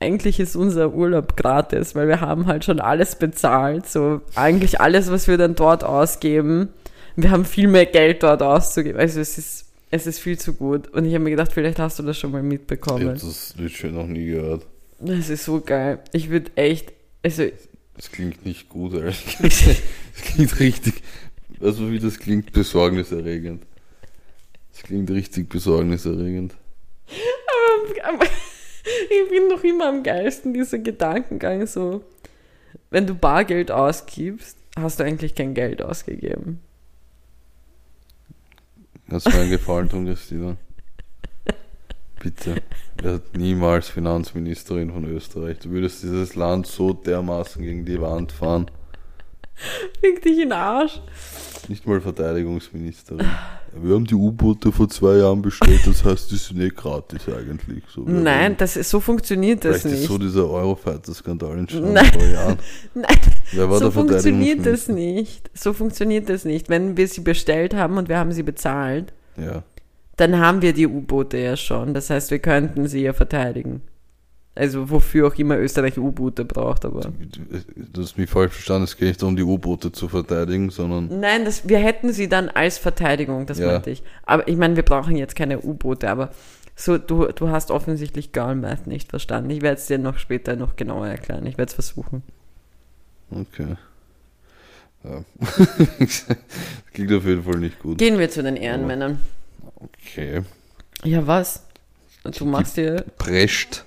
[0.00, 3.86] eigentlich ist unser Urlaub gratis, weil wir haben halt schon alles bezahlt.
[3.86, 6.68] So eigentlich alles, was wir dann dort ausgeben.
[7.14, 8.98] Wir haben viel mehr Geld dort auszugeben.
[8.98, 10.88] Also es ist, es ist viel zu gut.
[10.88, 13.14] Und ich habe mir gedacht, vielleicht hast du das schon mal Ich habe mitbekommen.
[13.14, 14.66] das literally noch nie gehört.
[14.98, 16.00] Das ist so geil.
[16.12, 16.92] Ich würde echt,
[17.24, 17.44] also
[17.96, 19.82] Das klingt nicht gut, ehrlich gesagt.
[20.14, 21.02] Das klingt richtig,
[21.60, 23.64] also wie das klingt, besorgniserregend.
[24.72, 26.54] Das klingt richtig besorgniserregend.
[28.04, 32.04] aber ich bin noch immer am geilsten, dieser Gedankengang so.
[32.90, 36.60] Wenn du Bargeld ausgibst, hast du eigentlich kein Geld ausgegeben.
[39.08, 40.56] Kannst du mir einen Gefallen tun, Christina?
[42.26, 42.56] Bitte.
[43.04, 45.58] Hat niemals Finanzministerin von Österreich.
[45.60, 48.68] Du würdest dieses Land so dermaßen gegen die Wand fahren.
[50.00, 51.00] Fick dich in den Arsch.
[51.68, 53.24] Nicht mal Verteidigungsministerin.
[53.80, 57.84] Wir haben die U-Boote vor zwei Jahren bestellt, das heißt, die sind eh gratis eigentlich.
[57.94, 60.08] So, Nein, das ist, so funktioniert das Vielleicht ist nicht.
[60.08, 62.12] so dieser Eurofighter-Skandal entstanden Nein.
[62.12, 62.58] vor Jahren.
[62.94, 65.48] Nein, so funktioniert das nicht.
[65.54, 66.68] So funktioniert das nicht.
[66.68, 69.62] Wenn wir sie bestellt haben und wir haben sie bezahlt, Ja.
[70.16, 71.94] Dann haben wir die U-Boote ja schon.
[71.94, 73.82] Das heißt, wir könnten sie ja verteidigen.
[74.54, 77.12] Also wofür auch immer Österreich U-Boote braucht, aber.
[77.76, 81.44] Du hast mich falsch verstanden, es geht nicht darum, die U-Boote zu verteidigen, sondern Nein,
[81.44, 83.66] das, wir hätten sie dann als Verteidigung, das Ja.
[83.66, 84.02] meinte ich.
[84.22, 86.30] Aber ich meine, wir brauchen jetzt keine U-Boote, aber
[86.74, 89.50] so, du, du hast offensichtlich Girl Math nicht verstanden.
[89.50, 91.44] Ich werde es dir noch später noch genauer erklären.
[91.46, 92.22] Ich werde es versuchen.
[93.30, 93.76] okay.
[95.04, 95.22] Ja.
[96.94, 97.98] Klingt auf jeden Fall nicht gut.
[97.98, 99.20] Gehen wir zu den Ehrenmännern.
[99.76, 100.42] Okay.
[101.04, 101.62] Ja, was?
[102.38, 103.04] Du machst dir.
[103.18, 103.84] Prescht.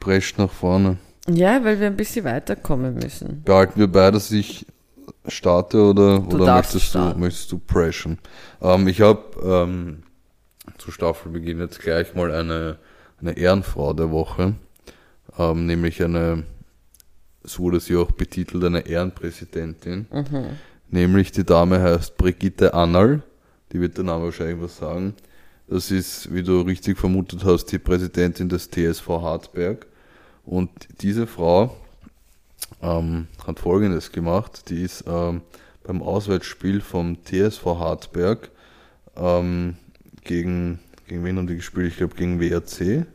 [0.00, 0.98] Prescht nach vorne.
[1.28, 3.42] Ja, weil wir ein bisschen weiterkommen müssen.
[3.44, 4.66] Behalten wir beide, dass ich
[5.26, 8.18] starte oder, Du oder möchtest, du, möchtest du preschen?
[8.60, 10.02] Ähm, ich habe ähm,
[10.78, 12.78] zu Staffelbeginn jetzt gleich mal eine,
[13.20, 14.54] eine Ehrenfrau der Woche,
[15.38, 16.44] ähm, nämlich eine,
[17.42, 20.06] so wurde sie auch betitelt, eine Ehrenpräsidentin.
[20.10, 20.44] Mhm.
[20.90, 23.22] Nämlich die Dame heißt Brigitte Annal,
[23.74, 25.14] die wird der Name wahrscheinlich was sagen.
[25.66, 29.86] Das ist, wie du richtig vermutet hast, die Präsidentin des TSV Hartberg.
[30.44, 30.70] Und
[31.00, 31.76] diese Frau
[32.80, 34.70] ähm, hat Folgendes gemacht.
[34.70, 35.40] Die ist ähm,
[35.82, 38.50] beim Auswärtsspiel vom TSV Hartberg
[39.16, 39.76] ähm,
[40.22, 41.88] gegen, gegen wen haben die gespielt?
[41.88, 43.06] Ich glaube gegen WRC.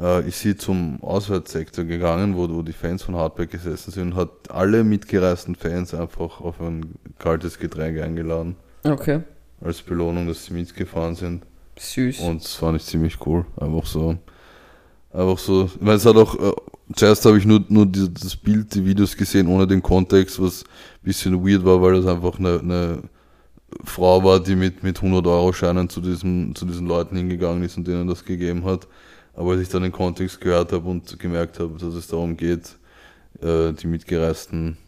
[0.00, 4.16] Äh, ist sie zum Auswärtssektor gegangen, wo, wo die Fans von Hartberg gesessen sind und
[4.16, 8.56] hat alle mitgereisten Fans einfach auf ein kaltes Getränk eingeladen.
[8.82, 9.20] Okay.
[9.66, 11.44] Als Belohnung, dass sie mitgefahren sind.
[11.78, 12.20] Süß.
[12.20, 13.44] Und das fand ich ziemlich cool.
[13.56, 14.16] Einfach so.
[15.12, 15.64] Einfach so.
[15.64, 16.52] Ich meine, es hat auch, äh,
[16.94, 20.62] zuerst habe ich nur, nur die, das Bild, die Videos gesehen, ohne den Kontext, was
[20.62, 23.02] ein bisschen weird war, weil das einfach eine, eine
[23.84, 27.76] Frau war, die mit, mit 100 Euro Scheinen zu diesen, zu diesen Leuten hingegangen ist
[27.76, 28.86] und denen das gegeben hat.
[29.34, 32.76] Aber als ich dann den Kontext gehört habe und gemerkt habe, dass es darum geht,
[33.42, 34.78] äh, die mitgereisten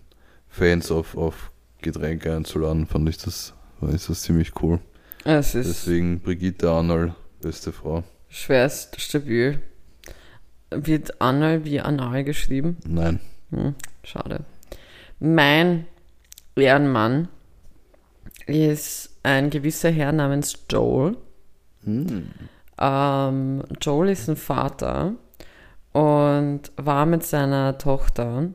[0.49, 1.51] Fans auf, auf
[1.83, 4.81] Getränke einzuladen, fand ich das, fand ich das ziemlich cool.
[5.25, 8.05] es ist Deswegen Brigitte Arnold, beste Frau.
[8.29, 9.61] schwerst stabil.
[10.71, 12.77] Wird Anal wie Anal geschrieben?
[12.87, 13.21] Nein.
[13.51, 14.45] Hm, schade.
[15.19, 15.87] Mein
[16.57, 17.29] Ehrenmann
[18.47, 21.17] ist ein gewisser Herr namens Joel.
[22.79, 25.15] Ähm, Joel ist ein Vater
[25.93, 28.51] und war mit seiner Tochter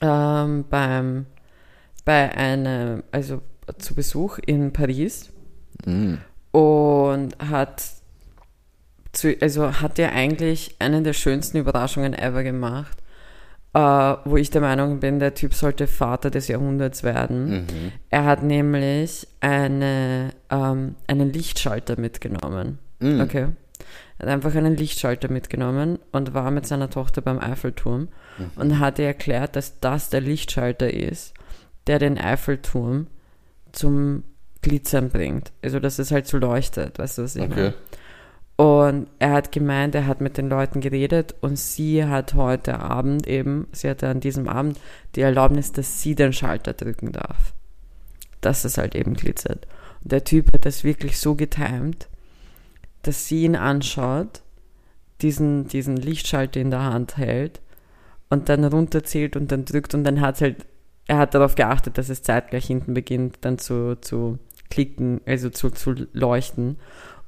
[0.00, 1.26] ähm, beim,
[2.04, 3.40] bei einem, also
[3.78, 5.30] zu Besuch in Paris
[5.86, 6.18] Mhm.
[6.52, 7.82] und hat
[9.12, 12.98] zu, also hat er eigentlich eine der schönsten Überraschungen ever gemacht,
[13.74, 17.50] äh, wo ich der Meinung bin, der Typ sollte Vater des Jahrhunderts werden.
[17.50, 17.92] Mhm.
[18.10, 22.78] Er hat nämlich eine, ähm, einen Lichtschalter mitgenommen.
[23.00, 23.20] Mhm.
[23.20, 23.48] Okay.
[24.18, 28.08] Er hat einfach einen Lichtschalter mitgenommen und war mit seiner Tochter beim Eiffelturm
[28.56, 31.34] und hat ihr erklärt, dass das der Lichtschalter ist,
[31.86, 33.08] der den Eiffelturm
[33.72, 34.24] zum
[34.62, 35.52] Glitzern bringt.
[35.62, 37.68] Also, dass es halt so leuchtet, weißt du, was ich meine?
[37.68, 37.72] Okay.
[38.56, 43.26] Und er hat gemeint, er hat mit den Leuten geredet und sie hat heute Abend
[43.26, 44.78] eben, sie hatte an diesem Abend
[45.16, 47.54] die Erlaubnis, dass sie den Schalter drücken darf.
[48.40, 49.66] Dass es halt eben glitzert.
[50.02, 52.08] Und der Typ hat das wirklich so getimt,
[53.02, 54.42] dass sie ihn anschaut,
[55.22, 57.60] diesen, diesen Lichtschalter in der Hand hält
[58.28, 60.66] und dann runterzählt und dann drückt und dann hat halt,
[61.06, 64.38] er hat darauf geachtet, dass es zeitgleich hinten beginnt, dann zu, zu
[64.70, 66.78] klicken, also zu, zu leuchten.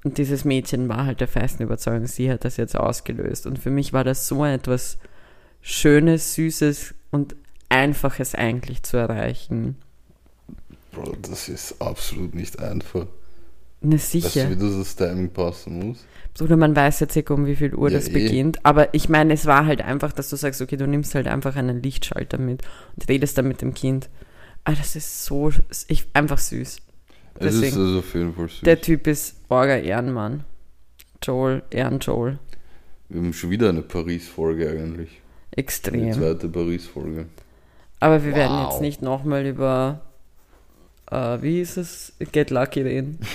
[0.05, 3.47] Und dieses Mädchen war halt der festen Überzeugung, sie hat das jetzt ausgelöst.
[3.47, 4.99] Und für mich war das so etwas
[5.61, 7.37] Schönes, Süßes und
[7.71, 9.77] Einfaches eigentlich zu erreichen.
[10.93, 13.07] Bro, das ist absolut nicht einfach.
[13.85, 14.51] Ne, Weißt du, sicher.
[14.51, 16.05] wie das das Timing passen muss?
[16.41, 18.13] Oder man weiß jetzt circa, um wie viel Uhr Ja, das eh.
[18.13, 18.65] beginnt.
[18.65, 21.55] Aber ich meine, es war halt einfach, dass du sagst, okay, du nimmst halt einfach
[21.57, 22.63] einen Lichtschalter mit
[22.97, 24.09] und redest dann mit dem Kind.
[24.65, 25.53] Ah, das ist so,
[25.89, 26.79] ich, einfach süß.
[27.37, 27.77] Es ist Deswegen.
[27.85, 28.61] also auf jeden Fall süß.
[28.63, 30.45] Der Typ ist Orga Ehrenmann.
[31.23, 32.39] Joel, Ehren Joel.
[33.09, 35.21] Wir haben schon wieder eine Paris-Folge eigentlich.
[35.55, 36.13] Die Extrem.
[36.13, 37.27] zweite Paris-Folge.
[38.01, 38.73] Aber wir werden Wow.
[38.73, 40.01] jetzt nicht nochmal über,
[41.11, 43.19] äh, wie hieß es, Get Lucky reden.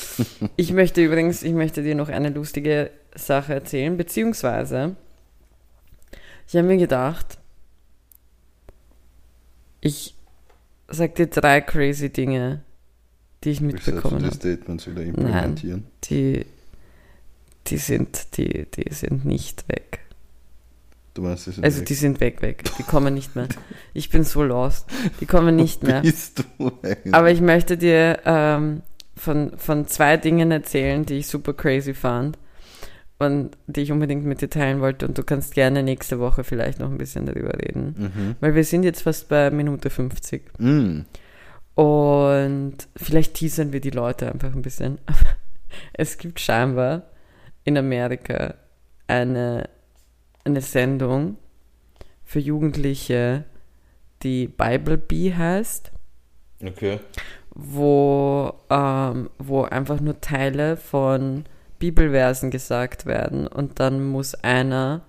[0.56, 4.96] ich möchte übrigens, ich möchte dir noch eine lustige Sache erzählen, beziehungsweise,
[6.48, 7.38] ich habe mir gedacht,
[9.80, 10.14] ich
[10.88, 12.62] sag dir drei crazy Dinge,
[13.44, 14.34] die ich mitbekommen die habe.
[14.36, 15.86] Statements wieder implementieren?
[16.04, 16.46] Die,
[17.66, 20.00] die sind, die, die sind nicht weg.
[21.14, 21.86] Du meinst, die sind Also weg.
[21.86, 22.64] die sind weg, weg.
[22.78, 23.48] Die kommen nicht mehr.
[23.92, 24.86] Ich bin so lost.
[25.20, 26.00] Die kommen nicht mehr.
[26.00, 27.14] Bist du eigentlich?
[27.14, 28.82] Aber ich möchte dir ähm,
[29.16, 32.38] von, von zwei Dingen erzählen, die ich super crazy fand
[33.18, 35.06] und die ich unbedingt mit dir teilen wollte.
[35.06, 37.94] Und du kannst gerne nächste Woche vielleicht noch ein bisschen darüber reden.
[37.96, 38.36] Mhm.
[38.40, 40.58] Weil wir sind jetzt fast bei Minute 50.
[40.58, 41.00] Mm.
[41.74, 44.98] Und vielleicht teasern wir die Leute einfach ein bisschen.
[45.94, 47.04] Es gibt scheinbar
[47.64, 48.56] in Amerika
[49.06, 49.70] eine,
[50.44, 51.38] eine Sendung
[52.24, 53.44] für Jugendliche,
[54.22, 55.92] die Bible Bee heißt,
[56.62, 57.00] Okay.
[57.54, 61.44] Wo, ähm, wo einfach nur Teile von
[61.78, 65.02] Bibelversen gesagt werden und dann muss einer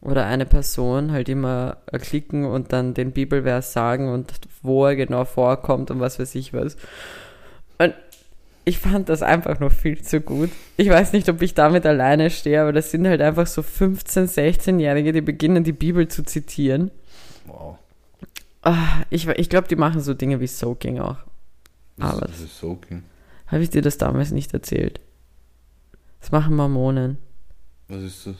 [0.00, 4.32] oder eine Person halt immer klicken und dann den Bibelvers sagen und
[4.62, 6.76] wo er genau vorkommt und was weiß ich was.
[7.78, 7.94] Und
[8.66, 10.50] ich fand das einfach noch viel zu gut.
[10.76, 14.34] Ich weiß nicht, ob ich damit alleine stehe, aber das sind halt einfach so 15-,
[14.34, 16.90] 16-Jährige, die beginnen, die Bibel zu zitieren.
[17.46, 17.78] Wow.
[18.62, 21.18] Ah, ich ich glaube, die machen so Dinge wie Soaking auch.
[21.96, 23.02] Das, Aber das ist Soaking.
[23.46, 25.00] Habe ich dir das damals nicht erzählt?
[26.20, 27.18] Das machen Mormonen.
[27.88, 28.34] Was ist das?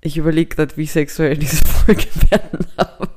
[0.00, 3.08] Ich überlege gerade, wie sexuell diese Folge werden darf.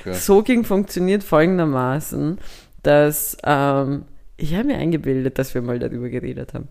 [0.00, 0.14] Okay.
[0.14, 2.38] Soaking funktioniert folgendermaßen,
[2.82, 4.04] dass ähm,
[4.36, 6.68] ich habe mir eingebildet, dass wir mal darüber geredet haben,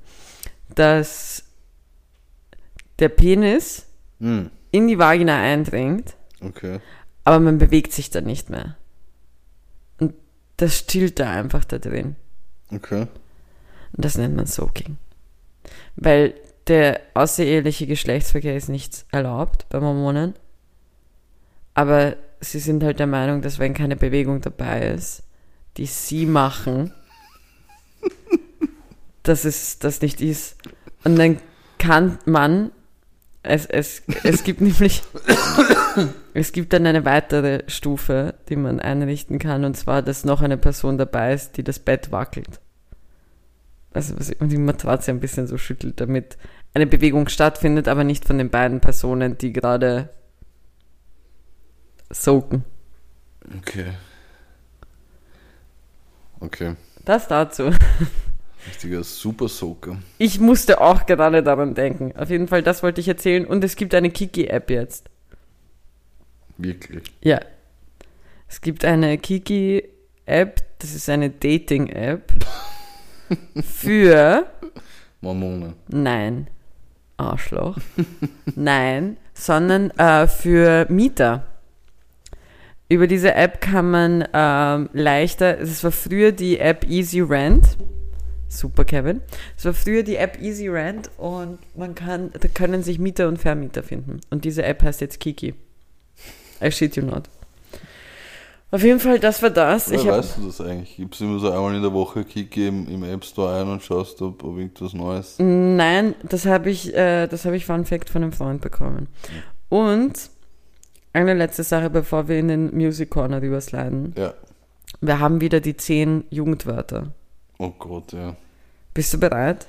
[0.76, 1.44] dass
[3.00, 3.86] der Penis
[4.22, 4.48] Mm.
[4.72, 6.82] in die Vagina eindringt, Okay.
[7.30, 8.76] Aber man bewegt sich dann nicht mehr.
[10.00, 10.16] Und
[10.58, 12.16] das stillt da einfach da drin.
[12.72, 13.02] Okay.
[13.02, 14.98] Und das nennt man Soaking.
[15.96, 16.34] Weil
[16.66, 20.34] der außereheliche Geschlechtsverkehr ist nicht erlaubt bei Mormonen.
[21.76, 25.22] Aber sie sind halt der Meinung, dass wenn keine Bewegung dabei ist,
[25.78, 26.92] die sie machen,
[29.22, 30.58] dass es das nicht ist.
[31.04, 31.38] Und dann
[31.78, 32.72] kann man,
[33.44, 35.02] es, es, es gibt nämlich,
[36.34, 40.58] es gibt dann eine weitere Stufe, die man einrichten kann, und zwar, dass noch eine
[40.58, 42.60] Person dabei ist, die das Bett wackelt.
[43.92, 46.38] Also was und die Matratze ein bisschen so schüttelt, damit
[46.74, 50.10] eine Bewegung stattfindet, aber nicht von den beiden Personen, die gerade
[52.12, 52.64] soaken.
[53.58, 53.86] Okay.
[56.40, 56.76] Okay.
[57.04, 57.72] Das dazu.
[58.68, 59.98] Richtiger Super Soaker.
[60.18, 62.14] Ich musste auch gerade daran denken.
[62.18, 63.46] Auf jeden Fall, das wollte ich erzählen.
[63.46, 65.10] Und es gibt eine Kiki-App jetzt.
[66.58, 67.04] Wirklich.
[67.22, 67.40] Ja.
[68.48, 72.34] Es gibt eine Kiki-App, das ist eine Dating-App
[73.64, 74.46] für
[75.22, 75.76] Mormonen.
[75.88, 76.48] Nein.
[77.20, 77.78] Arschloch.
[78.56, 81.46] Nein, sondern äh, für Mieter.
[82.88, 87.78] Über diese App kann man ähm, leichter, es war früher die App Easy Rent.
[88.50, 89.22] Super, Kevin.
[89.58, 93.38] Es war früher die App Easy Rent und man kann, da können sich Mieter und
[93.38, 94.20] Vermieter finden.
[94.32, 95.54] Und diese App heißt jetzt Kiki.
[96.62, 97.30] I shit you not.
[98.72, 99.92] Auf jeden Fall, das war das.
[99.92, 100.96] Woher weißt du das eigentlich?
[100.98, 103.82] Gibst du immer so einmal in der Woche Kiki im, im App Store ein und
[103.82, 105.36] schaust, ob, ob irgendwas Neues.
[105.40, 109.08] Nein, das habe ich, äh, das habe ich Fun Fact von einem Freund bekommen.
[109.70, 110.30] Und
[111.14, 114.14] eine letzte Sache, bevor wir in den Music Corner rübersliden.
[114.18, 114.34] Ja.
[115.02, 117.14] Wir haben wieder die zehn Jugendwörter.
[117.60, 118.36] Oh Gott, ja.
[118.94, 119.68] Bist du bereit?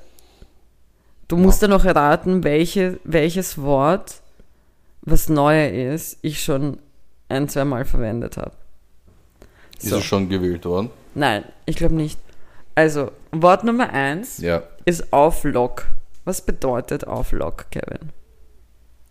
[1.29, 4.21] Du musst dann noch erraten, welche, welches Wort,
[5.03, 6.79] was neuer ist, ich schon
[7.29, 8.53] ein, zwei Mal verwendet habe.
[9.79, 9.97] Ist So.
[9.99, 10.91] es schon gewählt worden?
[11.15, 12.19] Nein, ich glaube nicht.
[12.75, 14.63] Also, Wort Nummer eins Ja.
[14.85, 15.87] ist auf Lock.
[16.25, 18.11] Was bedeutet auf Lock, Kevin?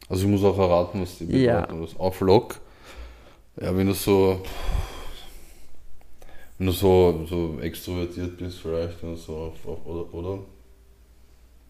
[0.08, 1.62] Also ich muss auch erraten, was die Ja.
[1.62, 1.84] bedeuten.
[1.84, 2.60] Was auf Lock.
[3.62, 4.42] Ja, wenn du so.
[6.60, 10.40] Du so, so extrovertiert bist, vielleicht, du so auf, auf oder, oder?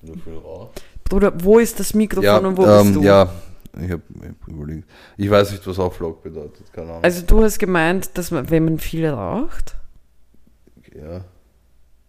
[0.01, 0.81] Du viel rauchst.
[1.03, 3.01] Bruder, wo ist das Mikrofon Ja, und wo ähm, bist du?
[3.03, 3.31] ja,
[3.79, 4.89] ich habe hab überlegt.
[5.17, 7.03] Ich weiß nicht, was auf Lock bedeutet, keine Ahnung.
[7.03, 9.75] Also du hast gemeint, dass man, wenn man viel raucht,
[10.95, 11.23] ja,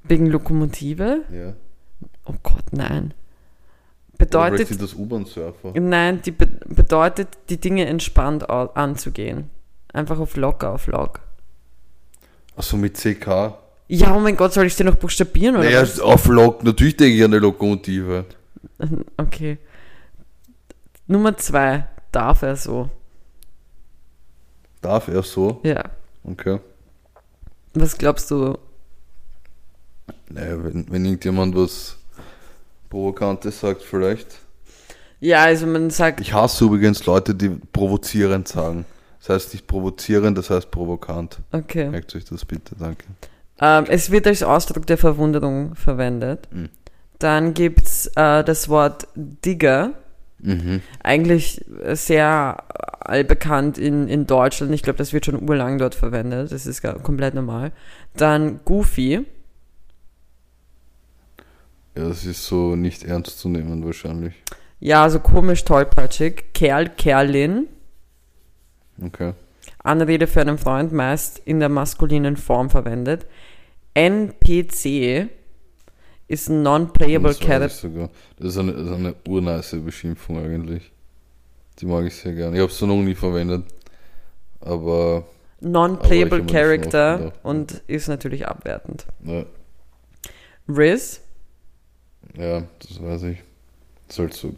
[0.04, 1.24] wegen Lokomotive?
[1.32, 1.54] ja.
[2.24, 3.12] Oh Gott, nein.
[4.16, 5.72] Bedeutet, sind das U-Bahn-Surfer.
[5.80, 9.50] nein, die be bedeutet, die Dinge entspannt anzugehen.
[9.92, 11.20] Einfach auf Lock, auf Lock.
[12.60, 13.54] Achso, mit CK.
[13.88, 15.98] Ja, oh mein Gott, soll ich dir noch buchstabieren oder Naja, was?
[15.98, 18.26] auf Lok, natürlich denke ich an eine Lokomotive.
[19.16, 19.56] Okay.
[21.06, 22.90] Nummer zwei, darf er so?
[24.82, 25.60] Darf er so?
[25.62, 25.84] Ja.
[26.24, 26.60] Okay.
[27.72, 28.58] Was glaubst du?
[30.28, 31.96] Naja, wenn, wenn irgendjemand was
[32.90, 34.38] Provokantes sagt, vielleicht.
[35.20, 38.84] Ja, also man sagt, Ich hasse übrigens Leute, die provozierend sagen.
[39.20, 41.38] Das heißt nicht provozierend, das heißt provokant.
[41.52, 41.88] okay.
[41.88, 43.04] Merkt euch das bitte, danke.
[43.60, 46.48] Ähm, es wird als Ausdruck der Verwunderung verwendet.
[46.50, 46.70] Mhm.
[47.18, 49.92] Dann gibt's äh, das Wort Digger.
[50.38, 50.80] Mhm.
[51.02, 51.62] Eigentlich
[51.92, 52.64] sehr
[53.00, 54.72] allbekannt in, in Deutschland.
[54.72, 56.50] Ich glaube, das wird schon urlang dort verwendet.
[56.50, 57.72] Das ist komplett normal.
[58.16, 59.26] Dann Goofy.
[61.94, 64.34] Ja, das ist so nicht ernst zu nehmen wahrscheinlich.
[64.78, 66.54] Ja, so komisch tollpatschig.
[66.54, 67.66] Kerl, Kerlin.
[69.02, 69.34] Okay.
[69.82, 73.26] Anrede für einen Freund meist in der maskulinen Form verwendet.
[73.94, 75.28] NPC
[76.28, 78.10] ist Non-Playable weiß ich Character.
[78.38, 80.92] Das ist eine, das ist eine urnice Beschimpfung eigentlich.
[81.78, 82.56] Die mag ich sehr gerne.
[82.56, 83.64] Ich habe es noch nie verwendet.
[84.60, 85.26] Aber
[85.60, 89.06] Non-Playable Character und ist natürlich abwertend.
[89.24, 89.44] ja,
[90.68, 91.20] Riz,
[92.36, 93.38] ja, das weiß ich.
[94.06, 94.54] Das ist halt so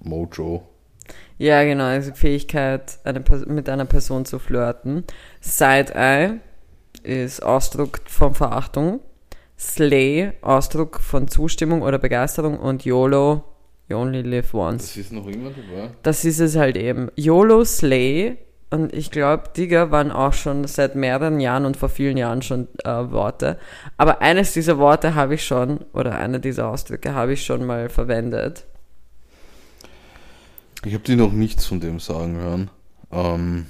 [0.00, 0.66] Mojo.
[1.42, 5.04] Ja genau, also Fähigkeit, eine, mit einer Person zu flirten.
[5.40, 6.40] Side-Eye
[7.02, 9.00] ist Ausdruck von Verachtung.
[9.58, 12.58] Slay, Ausdruck von Zustimmung oder Begeisterung.
[12.58, 13.44] Und YOLO,
[13.88, 14.86] you only live once.
[14.86, 15.90] Das ist noch immer dabei.
[16.02, 17.10] Das ist es halt eben.
[17.16, 18.38] YOLO, Slay
[18.72, 22.68] und ich glaube, Digger waren auch schon seit mehreren Jahren und vor vielen Jahren schon
[22.84, 23.58] äh, Worte.
[23.98, 27.90] Aber eines dieser Worte habe ich schon, oder eine dieser Ausdrücke habe ich schon mal
[27.90, 28.64] verwendet.
[30.84, 32.70] Ich habe die noch nichts von dem sagen hören.
[33.12, 33.66] Ähm,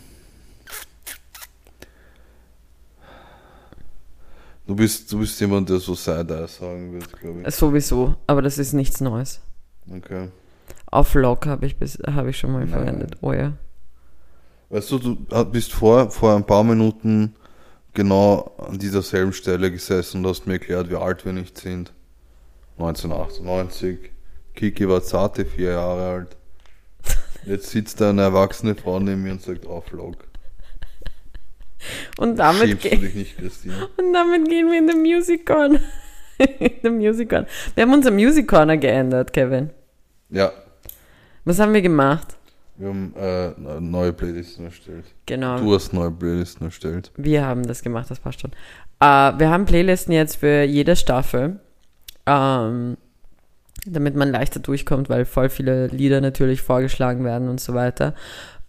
[4.67, 7.55] du, bist, du bist jemand, der so Side-Eye sagen wird, glaube ich.
[7.55, 9.41] Sowieso, aber das ist nichts Neues.
[9.91, 10.29] Okay.
[10.87, 12.69] Auf Lock habe ich, bis- habe ich schon mal Nein.
[12.69, 13.17] verwendet.
[13.21, 13.53] Oh ja.
[14.71, 17.35] Weißt du, du bist vor, vor ein paar Minuten
[17.93, 21.93] genau an dieser selben Stelle gesessen und hast mir erklärt, wie alt wir nicht sind.
[22.79, 23.99] 1998.
[24.55, 26.37] Kiki war zarte vier Jahre alt.
[27.45, 30.17] Jetzt sitzt da eine erwachsene Frau neben mir und sagt Auflog.
[32.19, 33.89] Und damit, ge dich nicht, Christine?
[33.97, 35.81] und damit gehen wir in den Music Corner.
[36.39, 37.47] in den Music Corner.
[37.75, 39.71] Wir haben unser Music Corner geändert, Kevin.
[40.31, 40.53] Ja,
[41.45, 42.37] Was haben wir gemacht?
[42.77, 45.05] wir haben äh, neue Playlisten erstellt.
[45.27, 45.59] Genau.
[45.59, 47.13] Du hast neue Playlisten erstellt.
[47.17, 48.51] Wir haben das gemacht, das passt schon.
[48.99, 51.61] Äh, wir haben Playlisten jetzt für jede Staffel,
[52.27, 52.97] ähm,
[53.87, 58.15] damit man leichter durchkommt, weil voll viele Lieder natürlich vorgeschlagen werden und so weiter.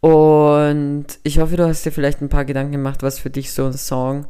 [0.01, 3.65] Und ich hoffe, du hast dir vielleicht ein paar Gedanken gemacht, was für dich so
[3.65, 4.27] ein Song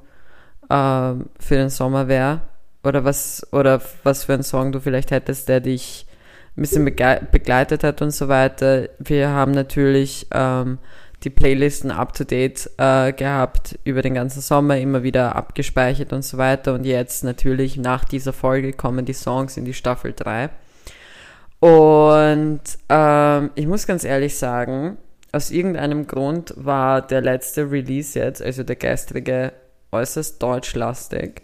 [0.70, 2.42] ähm, für den Sommer wäre.
[2.84, 6.06] Oder was, oder was für ein Song du vielleicht hättest, der dich
[6.56, 8.90] ein bisschen begle begleitet hat und so weiter.
[9.00, 10.80] Wir haben natürlich ähm,
[11.24, 16.24] die Playlisten up to date äh, gehabt über den ganzen Sommer, immer wieder abgespeichert und
[16.24, 16.74] so weiter.
[16.74, 20.50] Und jetzt natürlich nach dieser Folge kommen die Songs in die Staffel 3.
[21.64, 22.60] Und
[22.90, 24.98] ähm, ich muss ganz ehrlich sagen,
[25.32, 29.54] aus irgendeinem Grund war der letzte Release jetzt, also der gestrige,
[29.94, 31.42] äußerst deutschlastig.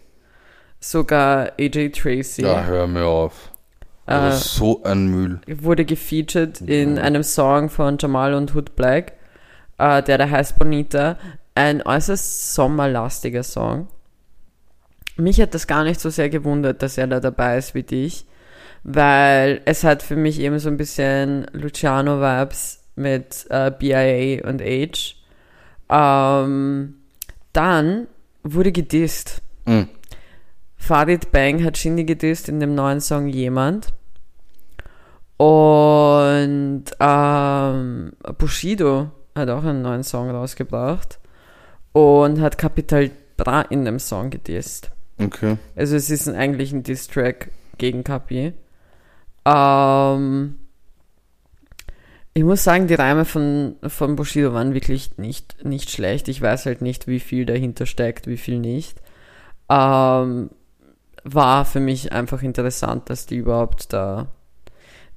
[0.78, 3.50] Sogar AJ Tracy Ja, hör mir auf.
[4.06, 5.40] äh, Das ist so ein Müll.
[5.46, 7.02] wurde gefeatured in Ja.
[7.02, 9.14] einem Song von Jamal und Hood Black,
[9.78, 11.16] äh, der da heißt Bonita.
[11.54, 13.88] Ein äußerst sommerlastiger Song.
[15.16, 18.26] Mich hat das gar nicht so sehr gewundert, dass er da dabei ist wie dich,
[18.82, 25.16] weil es hat für mich eben so ein bisschen Luciano-Vibes mit äh, BIA und Age.
[25.88, 26.94] Ähm,
[27.52, 28.06] dann
[28.42, 29.42] wurde gedisst.
[29.66, 29.88] Mhm.
[30.76, 33.88] Farid Bang hat Shindy gedisst in dem neuen Song Jemand.
[35.36, 41.18] Und ähm, Bushido hat auch einen neuen Song rausgebracht
[41.92, 44.90] und hat Capital Bra in dem Song gedisst.
[45.18, 45.56] Okay.
[45.76, 48.52] Also es ist ein- eigentlich ein Diss-Track gegen Kapi.
[49.44, 50.56] Ähm,
[52.32, 56.28] ich muss sagen, die Reime von, von Bushido waren wirklich nicht, nicht schlecht.
[56.28, 59.00] Ich weiß halt nicht, wie viel dahinter steckt, wie viel nicht.
[59.68, 60.50] Ähm,
[61.24, 64.28] war für mich einfach interessant, dass die überhaupt da.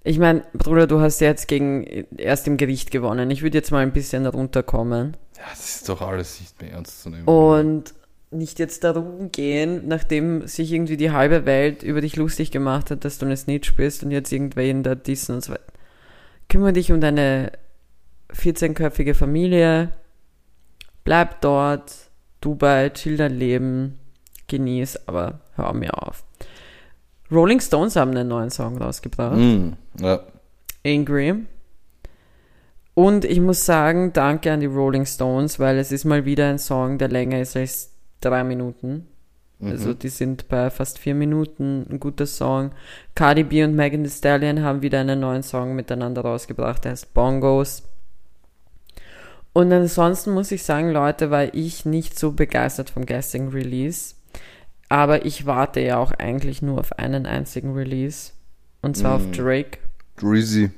[0.03, 1.85] Ich meine, Bruder, du hast jetzt gegen
[2.17, 3.31] erst im Gericht gewonnen.
[3.31, 7.03] Ich würde jetzt mal ein bisschen runterkommen Ja, das ist doch alles nicht mehr ernst
[7.03, 7.25] zu nehmen.
[7.25, 7.93] und
[8.33, 13.05] nicht jetzt darum gehen, nachdem sich irgendwie die halbe Welt über dich lustig gemacht hat,
[13.05, 15.63] dass du eine Snitch bist und jetzt irgendwen da dissen und so weiter.
[16.49, 17.51] Kümmere dich um deine
[18.33, 19.91] 14-köpfige Familie,
[21.03, 21.93] bleib dort,
[22.41, 23.99] Dubai, chill dein Leben,
[24.47, 26.23] genieß, aber hör mir auf.
[27.31, 29.37] Rolling Stones haben einen neuen Song rausgebracht.
[29.37, 29.73] Mhm.
[29.99, 30.21] Ja.
[30.85, 31.45] Angry.
[32.93, 36.59] Und ich muss sagen, danke an die Rolling Stones, weil es ist mal wieder ein
[36.59, 37.92] Song, der länger ist als
[38.23, 39.07] drei Minuten.
[39.59, 39.71] Mhm.
[39.71, 42.71] Also die sind bei fast vier Minuten, ein guter Song.
[43.15, 47.13] Cardi B und Megan Thee Stallion haben wieder einen neuen Song miteinander rausgebracht, der heißt
[47.13, 47.83] Bongos.
[49.53, 54.15] Und ansonsten muss ich sagen, Leute, war ich nicht so begeistert vom gestrigen Release.
[54.89, 58.31] Aber ich warte ja auch eigentlich nur auf einen einzigen Release.
[58.81, 59.31] Und zwar auf Mm.
[59.31, 59.77] Drake.
[60.17, 60.71] Drizzy.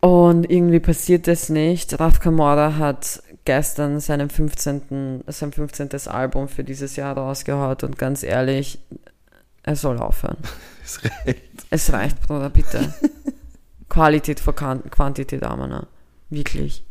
[0.00, 1.98] Und irgendwie passiert das nicht.
[1.98, 5.22] Raf Kamora hat gestern seinen 15.
[5.26, 5.90] sein 15.
[6.08, 8.78] Album für dieses Jahr rausgehaut und ganz ehrlich,
[9.62, 10.38] er soll aufhören.
[10.84, 11.42] Ist recht.
[11.70, 12.92] Es reicht, Bruder, bitte.
[13.88, 15.86] Qualität vor Quantität, Amana.
[16.30, 16.84] Wirklich.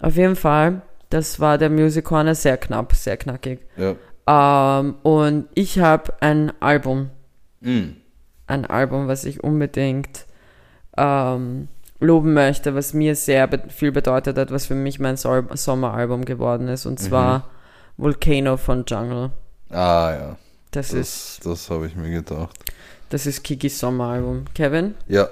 [0.00, 3.60] Auf jeden Fall, das war der Music Corner sehr knapp, sehr knackig.
[3.76, 3.94] Ja.
[4.26, 7.10] Ähm, und ich habe ein Album,
[7.60, 7.96] Mm.
[8.46, 10.26] ein Album, was ich unbedingt
[10.98, 11.68] ähm,
[12.00, 16.24] loben möchte, was mir sehr be viel bedeutet hat, was für mich mein Sol Sommeralbum
[16.24, 17.48] geworden ist, und zwar
[17.96, 19.30] Volcano von Jungle.
[19.70, 20.36] Ah ja.
[20.70, 22.58] Das, ist, Das, das habe ich mir gedacht.
[23.10, 24.44] das ist Kikis Sommeralbum.
[24.54, 24.94] Kevin?
[25.08, 25.28] Ja.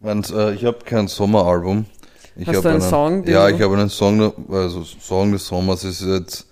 [0.00, 1.86] Meins, äh, ich habe kein Sommeralbum.
[2.36, 5.84] Ich Hast du einen Song, den Ja, ich habe einen Song, also Song des Sommers
[5.84, 6.46] ist jetzt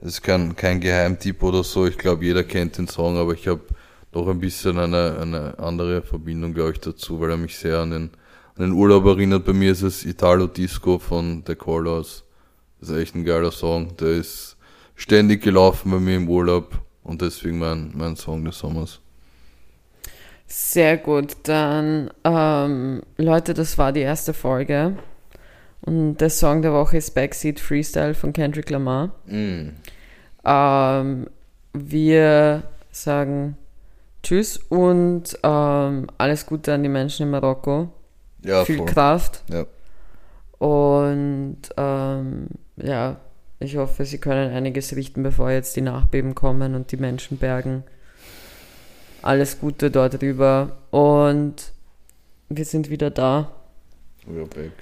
[0.00, 1.86] ist kein, kein Geheimtipp oder so.
[1.86, 3.62] Ich glaube, jeder kennt den Song, aber ich habe
[4.12, 7.90] noch ein bisschen eine, eine andere Verbindung, glaube ich, dazu, weil er mich sehr an
[7.90, 8.10] den,
[8.56, 9.44] an den Urlaub erinnert.
[9.44, 12.24] Bei mir ist es Italo Disco von The Colors.
[12.80, 13.96] Das ist echt ein geiler Song.
[13.96, 14.56] Der ist
[14.94, 19.00] ständig gelaufen bei mir im Urlaub und deswegen mein, mein Song des Sommers.
[20.46, 21.36] Sehr gut.
[21.44, 24.96] Dann, ähm, Leute, das war die erste Folge.
[25.80, 29.12] Und der Song der Woche ist Backseat Freestyle von Kendrick Lamar.
[29.26, 29.70] Mm.
[30.44, 31.26] Ähm,
[31.72, 33.56] wir sagen
[34.22, 37.90] Tschüss und ähm, alles Gute an die Menschen in Marokko.
[38.44, 38.86] Ja, Viel voll.
[38.86, 39.42] Kraft.
[39.50, 39.66] Ja.
[40.58, 43.16] Und ähm, ja,
[43.58, 47.84] ich hoffe, sie können einiges richten, bevor jetzt die Nachbeben kommen und die Menschen bergen.
[49.22, 50.76] Alles Gute dort drüber.
[50.90, 51.72] Und
[52.48, 53.50] wir sind wieder da.
[54.26, 54.72] We're back.